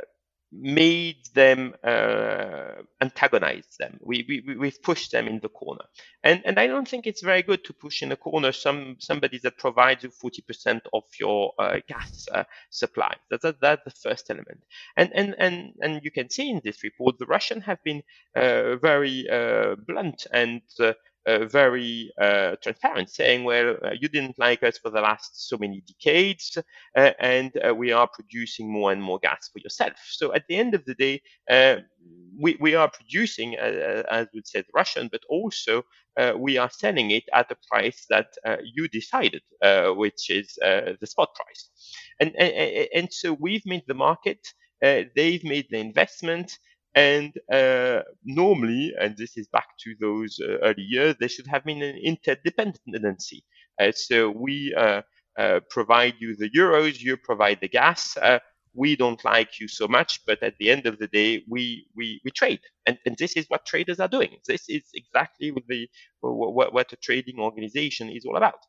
[0.52, 4.00] made them uh, antagonize them.
[4.02, 5.86] We, we, we've pushed them in the corner.
[6.24, 9.40] And, and I don't think it's very good to push in the corner some somebody
[9.44, 13.16] that provides you 40% of your uh, gas uh, supply.
[13.30, 14.62] That's, that, that's the first element.
[14.98, 18.04] And, and, and, and you can see in this report, the Russians have been
[18.36, 20.62] uh, very uh, blunt and
[21.26, 25.84] very uh, transparent, saying, well, uh, you didn't like us for the last so many
[25.88, 26.58] decades,
[26.96, 29.94] uh, and uh, we are producing more and more gas for yourself.
[30.10, 31.78] So at the end of the day, uh,
[32.40, 35.84] we, we are producing, as would say the Russian, but also
[36.38, 38.28] we are selling it at a price that
[38.64, 39.42] you decided,
[39.96, 41.70] which is the spot price.
[42.20, 44.40] And, and, and so we've made the market,
[44.82, 46.58] they've made the investment,
[46.96, 51.64] and uh, normally, and this is back to those uh, early years, there should have
[51.64, 53.42] been an interdependency.
[53.80, 55.02] Uh, so we uh,
[55.38, 58.18] uh, provide you the euros, you provide the gas.
[58.18, 58.40] Uh,
[58.74, 62.22] we don't like you so much, but at the end of the day, we we,
[62.24, 64.38] we trade, and, and this is what traders are doing.
[64.48, 65.90] This is exactly what the
[66.22, 68.60] what, what a trading organization is all about.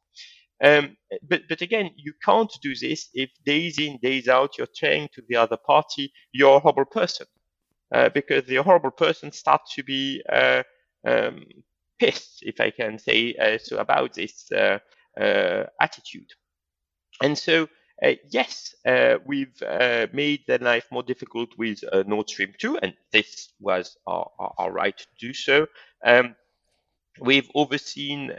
[0.62, 0.96] Um,
[1.28, 5.22] but, but again, you can't do this if days in, days out, you're saying to
[5.28, 7.26] the other party, you're a horrible person.
[7.93, 10.62] Uh, because the horrible person starts to be uh,
[11.07, 11.45] um,
[11.99, 14.51] pissed, if I can say uh, so, about this
[15.16, 16.30] attitude.
[17.22, 17.68] And so,
[18.30, 18.74] yes,
[19.26, 19.62] we've
[20.12, 24.72] made their life more difficult with Nord Stream 2, and this was our, our, our
[24.72, 25.66] right to do so.
[26.05, 26.34] Um,
[27.20, 28.32] we've overseen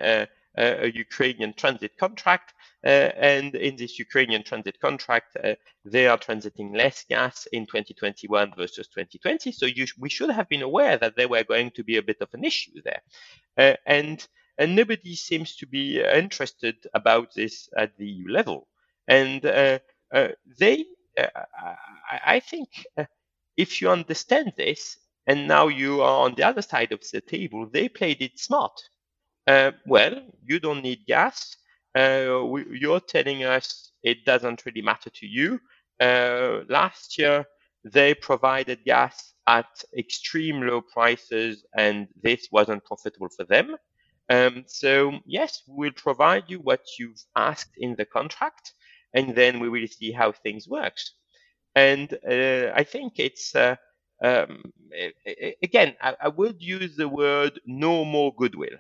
[0.56, 2.54] a Ukrainian transit contract.
[2.86, 8.54] Uh, and in this Ukrainian transit contract, uh, they are transiting less gas in 2021
[8.58, 9.52] versus 2020.
[9.52, 12.18] So you, we should have been aware that there were going to be a bit
[12.22, 13.02] of an issue there.
[13.58, 14.28] Uh, and,
[14.58, 18.68] and nobody seems to be interested about this at the EU level.
[19.08, 20.86] And they,
[22.26, 22.70] I think,
[23.58, 24.98] if you understand this,
[25.28, 28.82] and now you are on the other side of the table, they played it smart
[29.48, 31.56] uh, well, you don't need gas.
[31.96, 35.60] Uh, we, you're telling us it doesn't really matter to you.
[36.00, 37.46] Uh, last year,
[37.84, 39.68] they provided gas at
[39.98, 43.76] extreme low prices, and this wasn't profitable for them.
[44.30, 48.74] Um, so, yes, we'll provide you what you've asked in the contract,
[49.14, 51.14] and then we will see how things works.
[51.76, 53.76] And uh, I think it's uh,
[54.24, 54.72] um,
[55.62, 58.78] again, I, I would use the word no more goodwill.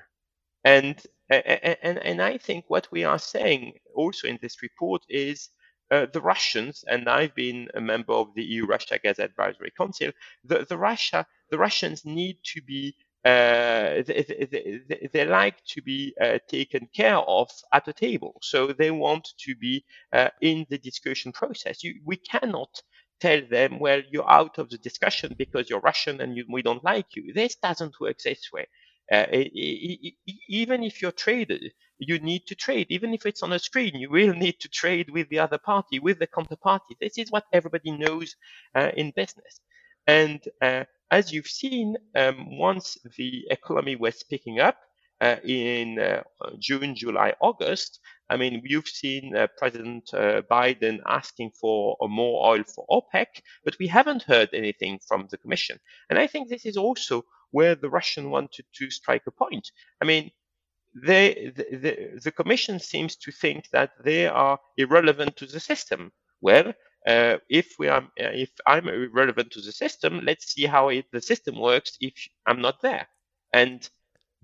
[0.66, 5.49] And, and, and I think what we are saying also in this report is
[5.91, 10.11] uh, the Russians, and I've been a member of the EU-Russia Gas Advisory Council,
[10.43, 12.95] the, the Russia, the Russians need to be
[13.26, 18.38] uh, they, they, they, like to be uh, taken care of at the table.
[18.41, 21.84] So they want to be uh, in the discussion process.
[21.86, 22.82] You, we cannot
[23.22, 26.84] tell them, well, you're out of the discussion because you're Russian and you, we don't
[26.84, 27.32] like you.
[27.34, 28.68] This doesn't work this way.
[29.12, 29.26] Uh,
[30.47, 32.88] even if you're traded, you need to trade.
[32.89, 35.99] Even if it's on a screen, you will need to trade with the other party,
[35.99, 36.95] with the counterparty.
[36.99, 38.36] This is what everybody knows
[38.76, 39.60] uh, in business.
[40.08, 44.78] And uh, as you've seen, um, once the economy was picking up
[45.22, 46.24] uh, in uh,
[46.60, 47.99] June, July, August,
[48.30, 50.10] I mean, you've seen President
[50.49, 53.28] Biden asking for more oil for OPEC,
[53.64, 55.78] but we haven't heard anything from the Commission.
[56.10, 59.72] And I think this is also where the Russian wanted to strike a point.
[60.01, 60.32] I mean,
[60.93, 61.93] they, the, the,
[62.24, 66.12] the Commission seems to think that they are irrelevant to the system.
[66.41, 66.74] Well,
[67.08, 71.06] uh, if we are, uh, if I'm irrelevant to the system, let's see how it,
[71.12, 72.14] the system works if
[72.45, 73.08] I'm not there.
[73.54, 73.89] And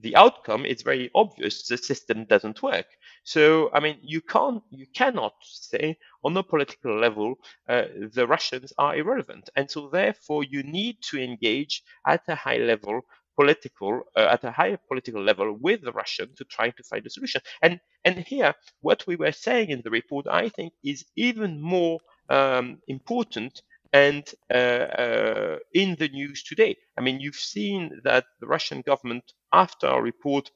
[0.01, 1.67] the outcome is very obvious.
[1.67, 2.87] The system doesn't work.
[3.23, 7.35] So, I mean, you can't, you cannot say on a political level
[7.67, 7.83] uh,
[8.13, 13.01] the Russians are irrelevant, and so therefore you need to engage at a high level
[13.39, 17.09] political uh, at a higher political level with the Russian to try to find a
[17.09, 17.41] solution.
[17.61, 21.99] And and here, what we were saying in the report, I think, is even more
[22.29, 23.61] um, important
[23.93, 24.23] and
[24.53, 26.77] uh, uh, in the news today.
[26.97, 29.23] I mean, you've seen that the Russian government,
[29.53, 30.51] after our report,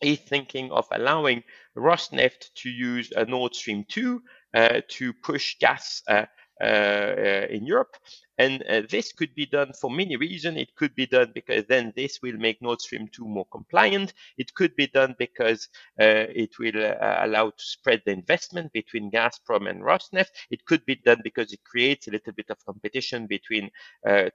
[0.00, 1.42] is thinking of allowing
[1.76, 4.22] Rosneft to use a Nord Stream 2
[4.54, 6.26] uh, to push gas uh,
[6.62, 7.96] uh, in Europe.
[8.38, 10.58] And uh, this could be done for many reasons.
[10.58, 14.14] It could be done because then this will make Nord Stream 2 more compliant.
[14.36, 15.68] It could be done because
[16.00, 20.30] uh, it will uh, allow to spread the investment between Gazprom and Rosneft.
[20.50, 23.70] It could be done because it creates a little bit of competition between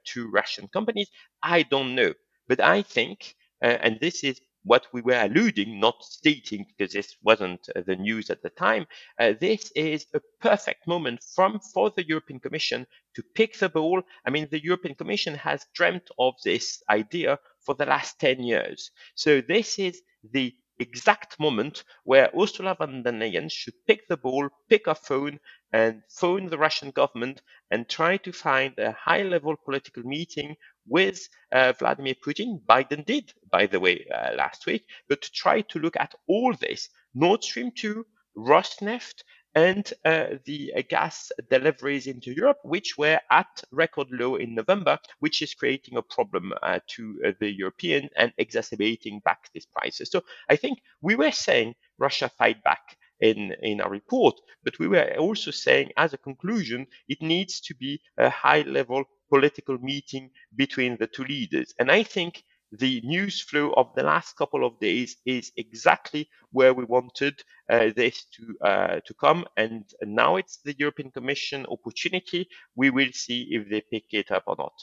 [0.04, 1.10] two Russian companies.
[1.42, 2.12] I don't know.
[2.46, 7.68] But I think, and this is what we were alluding, not stating because this wasn't
[7.76, 8.86] uh, the news at the time,
[9.18, 14.02] uh, this is a perfect moment from for the European Commission to pick the ball.
[14.26, 18.90] I mean, the European Commission has dreamt of this idea for the last 10 years.
[19.14, 20.02] So this is
[20.32, 25.38] the exact moment where Ursula von der Leyen should pick the ball, pick a phone,
[25.72, 30.56] and phone the Russian government and try to find a high level political meeting
[30.86, 32.60] with uh, Vladimir Putin.
[32.64, 36.54] Biden did, by the way, uh, last week, but to try to look at all
[36.60, 38.04] this Nord Stream 2,
[38.36, 39.22] Rosneft,
[39.54, 44.98] and uh, the uh, gas deliveries into Europe, which were at record low in November,
[45.20, 50.10] which is creating a problem uh, to uh, the European and exacerbating back these prices.
[50.10, 54.88] So I think we were saying Russia fight back in, in our report, but we
[54.88, 59.04] were also saying as a conclusion, it needs to be a high level
[59.34, 61.74] political meeting between the two leaders.
[61.78, 66.74] And I think the news flow of the last couple of days is exactly where
[66.74, 67.34] we wanted
[67.70, 69.44] uh, this to uh, to come.
[69.56, 72.48] And now it's the European Commission opportunity.
[72.76, 74.76] We will see if they pick it up or not.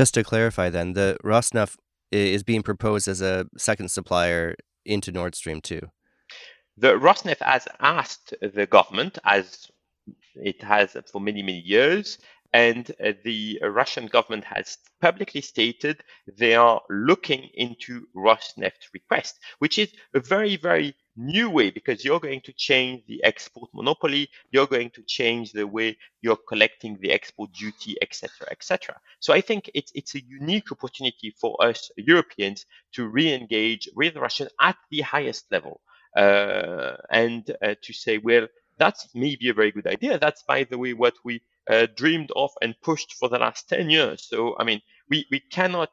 [0.00, 1.76] Just to clarify, then the Rosneft
[2.12, 4.54] is being proposed as a second supplier
[4.84, 5.80] into Nord Stream 2.
[6.78, 9.70] The Rosneft has asked the government, as
[10.36, 12.18] it has for many many years,
[12.52, 16.02] and uh, the Russian government has publicly stated
[16.38, 22.20] they are looking into Rosneft request, which is a very, very new way because you're
[22.20, 27.10] going to change the export monopoly, you're going to change the way you're collecting the
[27.12, 28.96] export duty, etc., etc.
[29.20, 34.48] So I think it's it's a unique opportunity for us Europeans to re-engage with Russia
[34.60, 35.80] at the highest level
[36.16, 38.46] uh, and uh, to say, well,
[38.78, 40.18] that's maybe a very good idea.
[40.18, 43.90] That's, by the way, what we uh, dreamed of and pushed for the last 10
[43.90, 44.26] years.
[44.28, 45.90] So, I mean, we, we cannot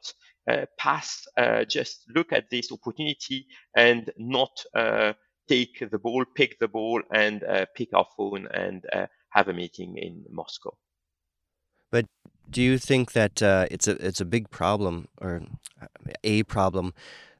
[0.47, 5.13] uh, pass, uh, just look at this opportunity and not uh,
[5.47, 9.53] take the ball, pick the ball, and uh, pick our phone and uh, have a
[9.53, 10.75] meeting in Moscow.
[11.91, 12.07] But
[12.49, 15.43] do you think that it's a it's a big problem or
[16.23, 16.93] a problem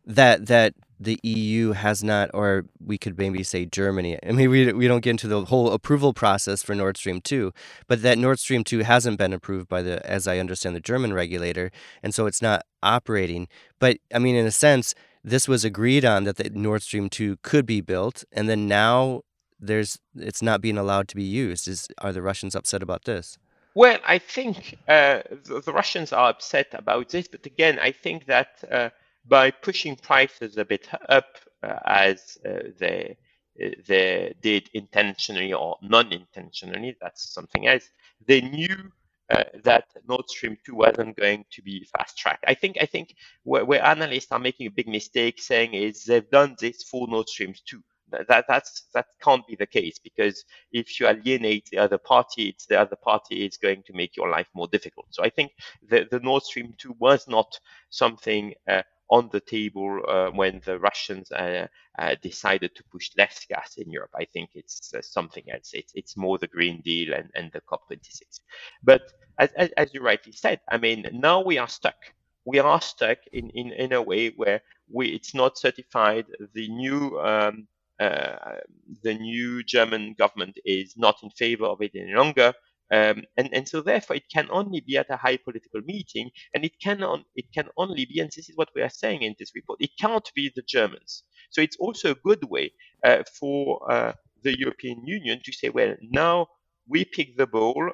[0.06, 0.74] that that
[1.04, 4.18] the EU has not, or we could maybe say Germany.
[4.24, 7.54] I mean, we, we don't get into the whole approval process for Nord Stream 2,
[7.88, 11.14] but that Nord Stream 2 hasn't been approved by the, as I understand, the German
[11.14, 13.48] regulator, and so it's not operating.
[13.80, 17.38] But I mean, in a sense, this was agreed on that the Nord Stream 2
[17.42, 19.22] could be built, and then now
[19.60, 21.68] there's it's not being allowed to be used.
[21.68, 23.38] Is are the Russians upset about this?
[23.76, 28.26] Well, I think uh, the, the, Russians are upset about this, but again, I think
[28.28, 28.64] that.
[28.72, 28.90] Uh,
[29.26, 33.18] by pushing prices a bit up uh, as uh, they
[33.64, 36.96] uh, they did intentionally or non-intentionally.
[37.02, 37.88] That's something else.
[38.28, 38.92] They knew
[39.30, 42.40] uh, that Nord Stream 2 wasn't going to be fast track.
[42.48, 46.30] I think I think where, where, analysts are making a big mistake saying is they've
[46.30, 47.82] done this for Nord Stream 2.
[48.28, 52.68] That that's that can't be the case because if you alienate the other party, it's
[52.68, 55.08] the other party is going to make your life more difficult.
[55.10, 55.52] So I think
[55.88, 57.60] the, the Nord Stream 2 was not
[57.90, 61.68] something uh, on the table uh, when the Russians uh,
[62.00, 64.12] uh, decided to push less gas in Europe.
[64.16, 65.72] I think it's something else.
[65.74, 68.40] It's, it's more the Green Deal and, and the COP26.
[68.84, 69.02] But
[69.40, 71.98] as, as, as you rightly said, I mean, now we are stuck
[72.46, 76.26] we are stuck in, in, in a way where we, it's not certified.
[76.54, 77.68] The new um,
[78.00, 78.56] uh,
[79.04, 82.54] the new German government is not in favor of it any longer.
[82.92, 86.64] Um, and, and so therefore it can only be at a high political meeting and
[86.66, 89.36] it can, on, it can only be, and this is what we are saying in
[89.40, 91.24] this report, it cannot be the Germans.
[91.50, 92.72] So it's also a good way
[93.04, 94.14] uh, for uh,
[94.44, 96.48] the European Union to say, well, now
[96.88, 97.92] we pick the ball,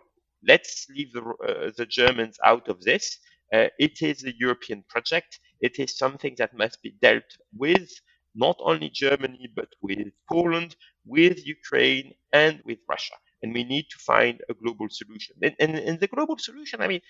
[0.48, 3.18] let's leave the, uh, the Germans out of this.
[3.54, 5.40] Uh, it is a European project.
[5.62, 7.24] It is something that must be dealt
[7.56, 7.90] with
[8.36, 10.76] not only Germany, but with Poland,
[11.06, 15.36] with Ukraine, and with Russia and we need to find a global solution.
[15.42, 17.02] And, and, and the global solution, I mean,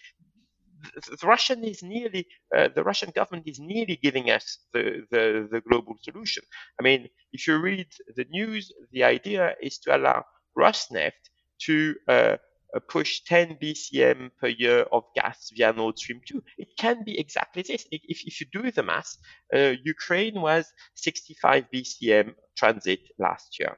[0.96, 5.48] the, the Russian is nearly uh, the Russian government is nearly giving us the, the,
[5.52, 6.44] the global solution.
[6.80, 10.26] I mean, if you read the news, the idea is to allow
[10.58, 11.24] Rosneft
[11.66, 12.38] to uh,
[12.76, 16.42] uh push 10 BCM per year of gas via Nord Stream 2.
[16.58, 17.86] It can be exactly this.
[17.92, 19.18] If, if you do the math,
[19.54, 23.78] uh, Ukraine was 65 BCM transit last year.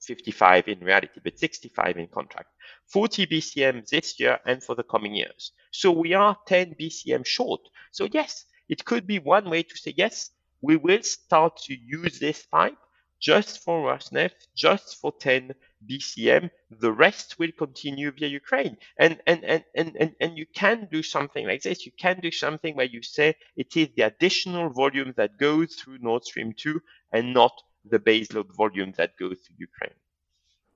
[0.00, 2.48] 55 in reality, but 65 in contract.
[2.86, 5.52] 40 BCM this year and for the coming years.
[5.70, 7.60] So we are 10 BCM short.
[7.92, 10.30] So yes, it could be one way to say, yes,
[10.62, 12.76] we will start to use this pipe
[13.20, 15.54] just for Rosneft, just for 10
[15.86, 18.76] BCM, the rest will continue via Ukraine.
[18.98, 21.84] And, and, and, and, and, and you can do something like this.
[21.84, 25.98] You can do something where you say it is the additional volume that goes through
[25.98, 26.80] Nord Stream 2
[27.12, 27.52] and not
[27.84, 29.98] the baseload volume that goes to Ukraine.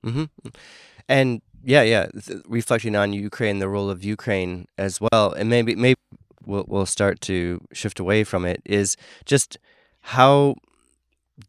[0.04, 0.48] Mm-hmm.
[1.08, 2.06] And yeah, yeah,
[2.46, 5.98] reflecting on Ukraine, the role of Ukraine as well, and maybe maybe
[6.44, 8.60] we'll we'll start to shift away from it.
[8.64, 9.58] Is just
[10.00, 10.56] how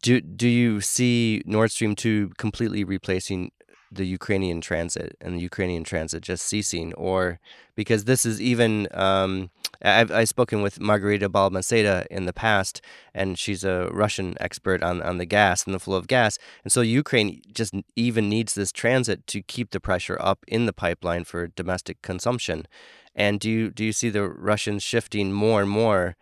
[0.02, 3.52] do do you see Nord Stream two completely replacing
[3.90, 7.38] the Ukrainian transit and the Ukrainian transit just ceasing, or
[7.74, 9.50] because this is even um,
[9.82, 12.80] I've, I've spoken with Margarita Balmaceda in the past,
[13.14, 16.72] and she's a Russian expert on, on the gas and the flow of gas, and
[16.72, 21.24] so Ukraine just even needs this transit to keep the pressure up in the pipeline
[21.24, 22.66] for domestic consumption.
[23.14, 26.16] And do you do you see the Russians shifting more and more,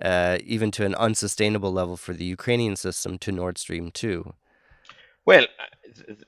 [0.00, 4.34] uh, even to an unsustainable level for the Ukrainian system to Nord Stream two?
[5.26, 5.46] Well,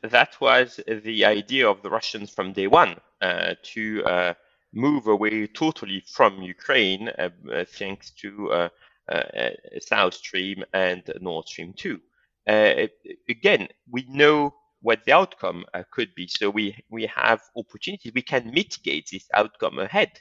[0.02, 4.34] that was the idea of the Russians from day one uh, to uh,
[4.72, 8.68] move away totally from Ukraine uh, uh thanks to uh,
[9.10, 9.50] uh,
[9.80, 12.00] South Stream and Nord Stream 2.
[13.28, 18.12] again, we know what the outcome could be, so we, we have opportunities.
[18.14, 20.12] We can mitigate this outcome ahead.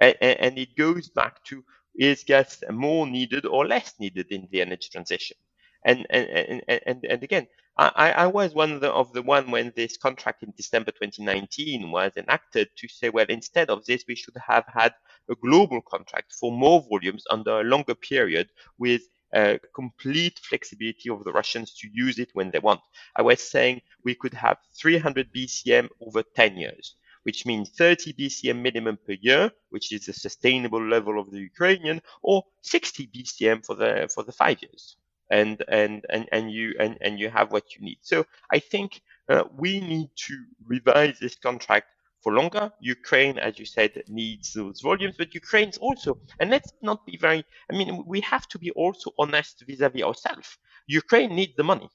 [0.00, 4.60] And, and it goes back to is gas more needed or less needed in the
[4.60, 5.36] energy transition?
[5.84, 7.46] And, and, and, and, and again,
[7.76, 11.90] I, I was one of the, of the one when this contract in December 2019
[11.90, 14.94] was enacted to say, well, instead of this, we should have had
[15.30, 19.02] a global contract for more volumes under a longer period with
[19.34, 22.80] uh, complete flexibility of the Russians to use it when they want.
[23.16, 28.62] I was saying we could have 300 BCM over 10 years, which means 30 BCM
[28.62, 33.74] minimum per year, which is the sustainable level of the Ukrainian, or 60 BCM for
[33.74, 34.96] the for the five years
[35.32, 37.98] and and and and you and and you have what you need.
[38.02, 40.34] So I think uh, we need to
[40.74, 41.88] revise this contract
[42.22, 42.70] for longer.
[42.80, 47.44] Ukraine, as you said, needs those volumes, but Ukraine's also, and let's not be very,
[47.70, 50.58] I mean, we have to be also honest vis-a-vis ourselves.
[50.86, 51.88] Ukraine needs the money.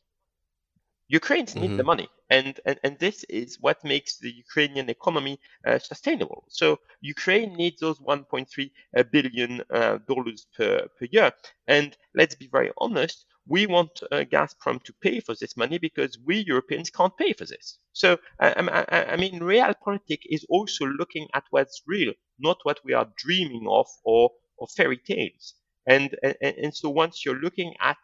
[1.09, 1.61] Ukrainians mm-hmm.
[1.61, 6.43] need the money, and, and and this is what makes the Ukrainian economy uh, sustainable.
[6.49, 11.31] So Ukraine needs those 1.3 uh, billion uh, dollars per per year,
[11.67, 16.17] and let's be very honest, we want uh, Gazprom to pay for this money because
[16.25, 17.77] we Europeans can't pay for this.
[17.93, 18.49] So I,
[18.89, 23.67] I, I mean, realpolitik is also looking at what's real, not what we are dreaming
[23.69, 25.53] of or or fairy tales.
[25.85, 27.97] And and, and so once you're looking at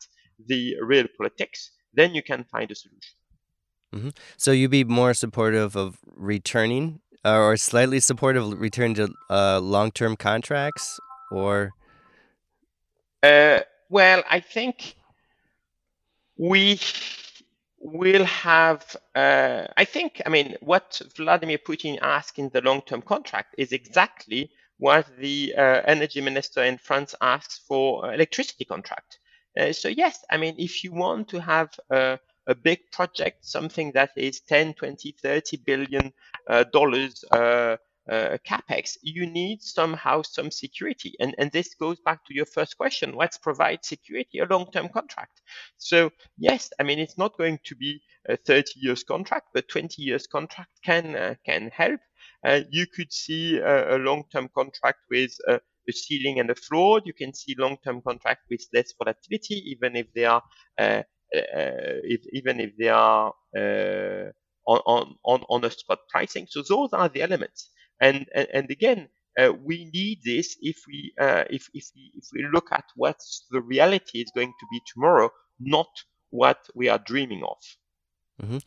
[0.47, 3.15] the real politics then you can find a solution.
[3.93, 4.09] Mm-hmm.
[4.37, 9.59] So you'd be more supportive of returning uh, or slightly supportive of returning to uh,
[9.59, 10.99] long-term contracts
[11.31, 11.71] or?
[13.21, 14.95] Uh, well, I think
[16.43, 16.77] we
[17.79, 23.55] will have, uh, I think, I mean, what Vladimir Putin asked in the long-term contract
[23.57, 29.19] is exactly what the uh, energy minister in France asks for electricity contract.
[29.57, 33.93] Uh, so yes, I mean, if you want to have a, a big project, something
[33.93, 36.11] that is 10, 20, 30 billion
[36.49, 37.23] uh, dollars
[38.11, 41.13] uh, uh, capex, you need somehow some security.
[41.19, 43.15] And, and this goes back to your first question.
[43.15, 45.41] Let's provide security, a long-term contract.
[45.77, 50.01] So yes, I mean, it's not going to be a 30 years contract, but 20
[50.01, 51.99] years contract can, uh, can help.
[52.45, 55.59] Uh, you could see a, a long-term contract with a
[55.91, 57.01] ceiling and a floor.
[57.03, 60.41] You can see long-term contract with less volatility, even if they are
[60.77, 61.03] uh,
[61.35, 64.29] uh, if, even if they are uh,
[64.67, 66.45] on, on, on a spot pricing.
[66.49, 67.71] So those are the elements.
[68.03, 69.07] And, and, and again,
[69.39, 73.19] uh, we need this if we, uh, if, if, we, if we look at what
[73.49, 75.29] the reality is going to be tomorrow,
[75.59, 75.87] not
[76.29, 77.57] what we are dreaming of.
[78.41, 78.57] Mm-hmm.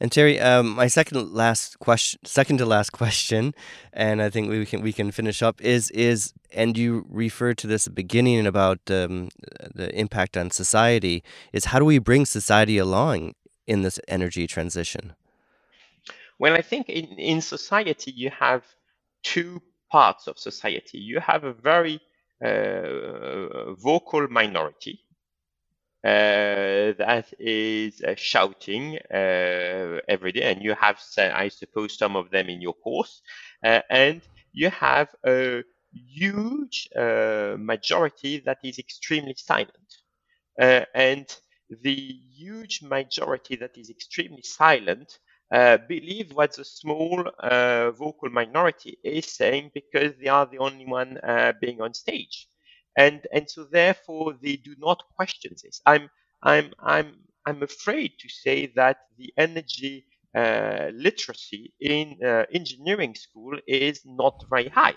[0.00, 3.54] And Terry, um, my second last question, second to last question,
[3.92, 7.66] and I think we can we can finish up is is and you referred to
[7.66, 9.30] this beginning about um,
[9.74, 13.34] the impact on society is how do we bring society along
[13.66, 15.14] in this energy transition?
[16.38, 18.62] Well, I think in in society you have
[19.24, 20.98] two parts of society.
[20.98, 22.00] You have a very
[22.44, 25.00] uh, vocal minority
[26.04, 32.30] uh, that is uh, shouting uh, every day, and you have, I suppose, some of
[32.30, 33.22] them in your course,
[33.62, 34.20] and
[34.52, 35.62] you have a
[35.94, 39.90] huge majority that is extremely silent,
[40.58, 41.26] and
[41.82, 41.94] the
[42.36, 45.18] huge majority that is extremely silent
[45.52, 50.86] uh, believe what the small uh, vocal minority is saying because they are the only
[50.86, 52.48] one uh, being on stage
[52.96, 55.80] and and so therefore they do not question this.
[55.86, 56.08] I'm
[56.42, 57.14] I'm I'm
[57.46, 64.44] I'm afraid to say that the energy uh, literacy in uh, engineering school is not
[64.50, 64.94] very high.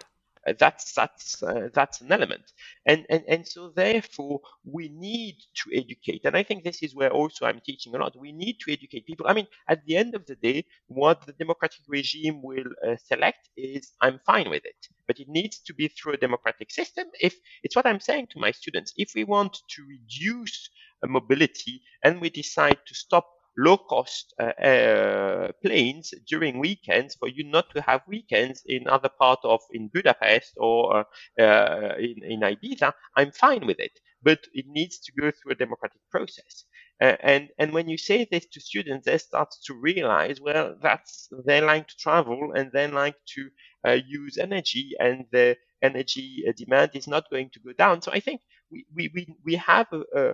[0.47, 2.53] Uh, that's that's uh, that's an element.
[2.85, 6.21] And, and and so therefore we need to educate.
[6.25, 8.15] And i think this is where also i'm teaching a lot.
[8.19, 9.27] We need to educate people.
[9.27, 13.49] I mean at the end of the day what the democratic regime will uh, select
[13.57, 14.87] is i'm fine with it.
[15.07, 17.07] But it needs to be through a democratic system.
[17.19, 18.93] If it's what i'm saying to my students.
[18.97, 20.69] If we want to reduce
[21.05, 23.27] mobility and we decide to stop
[23.57, 29.09] low cost uh, uh, planes during weekends for you not to have weekends in other
[29.09, 31.05] part of in Budapest or
[31.39, 33.99] uh, in, in Ibiza, I'm fine with it.
[34.23, 36.65] But it needs to go through a democratic process.
[37.01, 41.29] Uh, and and when you say this to students, they start to realize, well, that's
[41.45, 43.49] they like to travel and they like to
[43.87, 48.01] uh, use energy, and the energy demand is not going to go down.
[48.01, 48.41] So I think
[48.71, 50.33] we we we, we have a, a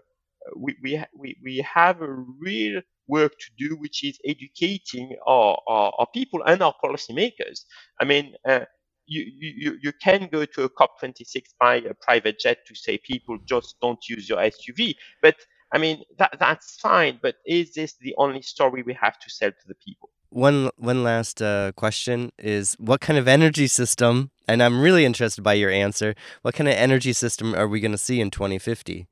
[0.55, 0.75] we,
[1.17, 6.41] we, we have a real work to do, which is educating our, our, our people
[6.45, 7.61] and our policymakers.
[7.99, 8.61] I mean, uh,
[9.05, 13.37] you, you, you can go to a COP26 by a private jet to say people
[13.45, 14.95] just don't use your SUV.
[15.21, 15.35] But
[15.73, 17.19] I mean, that, that's fine.
[17.21, 20.09] But is this the only story we have to sell to the people?
[20.29, 24.31] One one last uh, question is what kind of energy system?
[24.47, 26.15] And I'm really interested by your answer.
[26.41, 29.07] What kind of energy system are we going to see in 2050?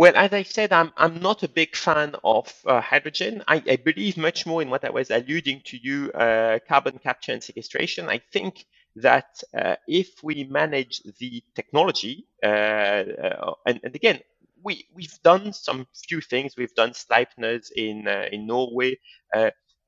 [0.00, 3.44] Well, as I said, I'm, I'm not a big fan of uh, hydrogen.
[3.46, 7.32] I, I, believe much more in what I was alluding to you, uh, carbon capture
[7.32, 8.08] and sequestration.
[8.08, 8.64] I think
[8.96, 14.20] that uh, if we manage the technology, uh, uh, and, and, again,
[14.64, 16.56] we, we've done some few things.
[16.56, 18.98] We've done Sleipner's in, uh, in Norway.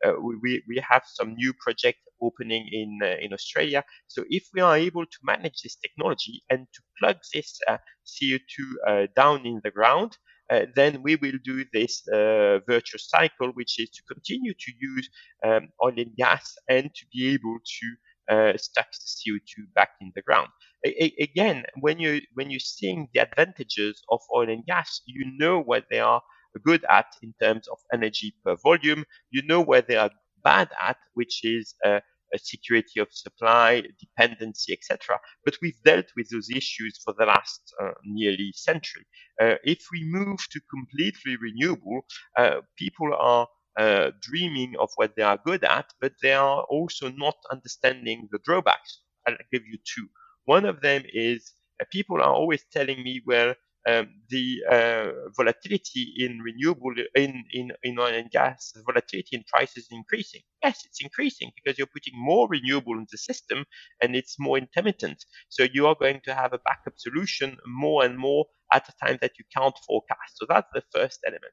[0.05, 3.84] Uh, we, we have some new project opening in, uh, in Australia.
[4.09, 9.09] So if we are able to manage this technology and to plug this uh, CO2
[9.16, 10.16] down in the ground,
[10.50, 15.09] uh, then we will do this uh, virtuous cycle, which is to continue to use
[15.44, 17.86] um, oil and gas and to be able to
[18.34, 20.48] uh, stack the CO2 back in the ground.
[20.84, 25.61] A- again, when you when you're seeing the advantages of oil and gas, you know
[25.61, 26.22] what they are
[26.61, 29.05] good at in terms of energy per volume.
[29.30, 30.11] You know where they are
[30.44, 32.00] bad at, which is uh,
[32.34, 35.20] a security of supply, dependency, etc.
[35.44, 39.07] But we've dealt with those issues for the last uh, nearly century.
[39.40, 42.03] Uh, if we move to completely renewable,
[42.38, 43.48] uh, people are
[43.78, 48.40] uh, dreaming of what they are good at, but they are also not understanding the
[48.44, 49.00] drawbacks.
[49.28, 50.09] I'll give you two.
[50.46, 53.55] One of them is uh, people are always telling me, well,
[53.89, 59.85] um, the uh, volatility in renewable in, in, in oil and gas, volatility in prices
[59.85, 60.41] is increasing.
[60.62, 63.64] Yes, it's increasing because you're putting more renewable in the system
[64.03, 65.24] and it's more intermittent.
[65.49, 69.18] So you are going to have a backup solution more and more at a time
[69.20, 70.37] that you can't forecast.
[70.37, 71.53] So that's the first element.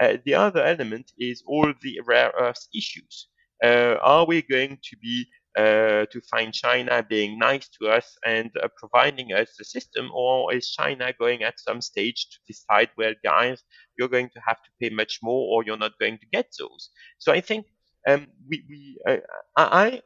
[0.00, 3.28] Uh, the other element is all the rare earth issues.
[3.62, 5.26] Uh, are we going to be
[5.58, 10.70] to find China being nice to us and uh, providing us the system, or is
[10.70, 13.62] China going at some stage to decide, well, guys,
[13.98, 16.90] you're going to have to pay much more, or you're not going to get those?
[17.18, 17.66] So I think
[18.06, 19.18] um, we, we uh,
[19.56, 20.00] I,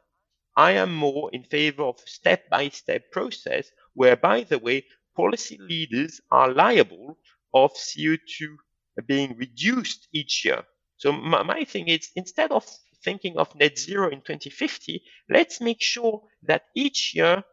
[0.55, 4.85] I am more in favor of step-by-step process, where, by the way,
[5.15, 7.17] policy leaders are liable
[7.53, 8.55] of CO2
[9.07, 10.63] being reduced each year.
[10.97, 12.65] So my, my thing is instead of
[13.03, 17.43] thinking of net zero in 2050, let's make sure that each year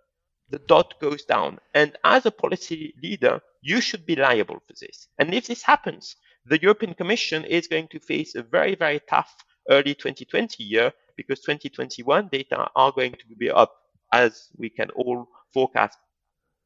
[0.49, 1.59] the dot goes down.
[1.75, 5.09] And as a policy leader, you should be liable for this.
[5.19, 9.35] And if this happens, the European Commission is going to face a very, very tough
[9.69, 13.73] early 2020 year because 2021 data are going to be up
[14.13, 15.99] as we can all forecast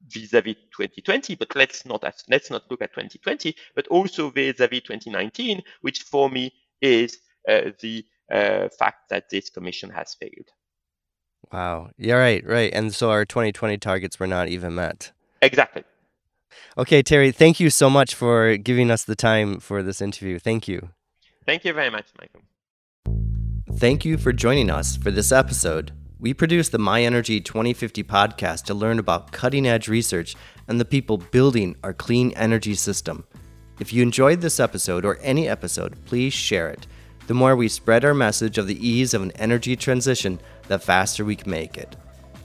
[0.08, 6.02] vis-a-vis 2020 but let's not let's not look at 2020 but also vis-a-vis 2019 which
[6.02, 7.18] for me is
[7.48, 10.50] uh, the uh, fact that this commission has failed.
[11.52, 11.90] Wow.
[11.98, 12.72] Yeah, right, right.
[12.72, 15.12] And so our 2020 targets were not even met.
[15.42, 15.84] Exactly.
[16.78, 20.38] Okay, Terry, thank you so much for giving us the time for this interview.
[20.38, 20.90] Thank you.
[21.46, 22.42] Thank you very much, Michael.
[23.76, 25.92] Thank you for joining us for this episode.
[26.18, 30.84] We produce the My Energy 2050 podcast to learn about cutting edge research and the
[30.84, 33.26] people building our clean energy system.
[33.78, 36.86] If you enjoyed this episode or any episode, please share it
[37.26, 41.24] the more we spread our message of the ease of an energy transition, the faster
[41.24, 41.96] we can make it.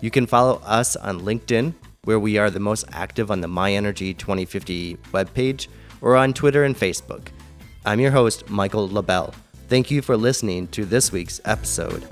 [0.01, 1.73] You can follow us on LinkedIn,
[2.05, 5.67] where we are the most active on the My Energy 2050 webpage,
[6.01, 7.27] or on Twitter and Facebook.
[7.86, 9.34] I'm your host, Michael LaBelle.
[9.67, 12.07] Thank you for listening to this week's episode.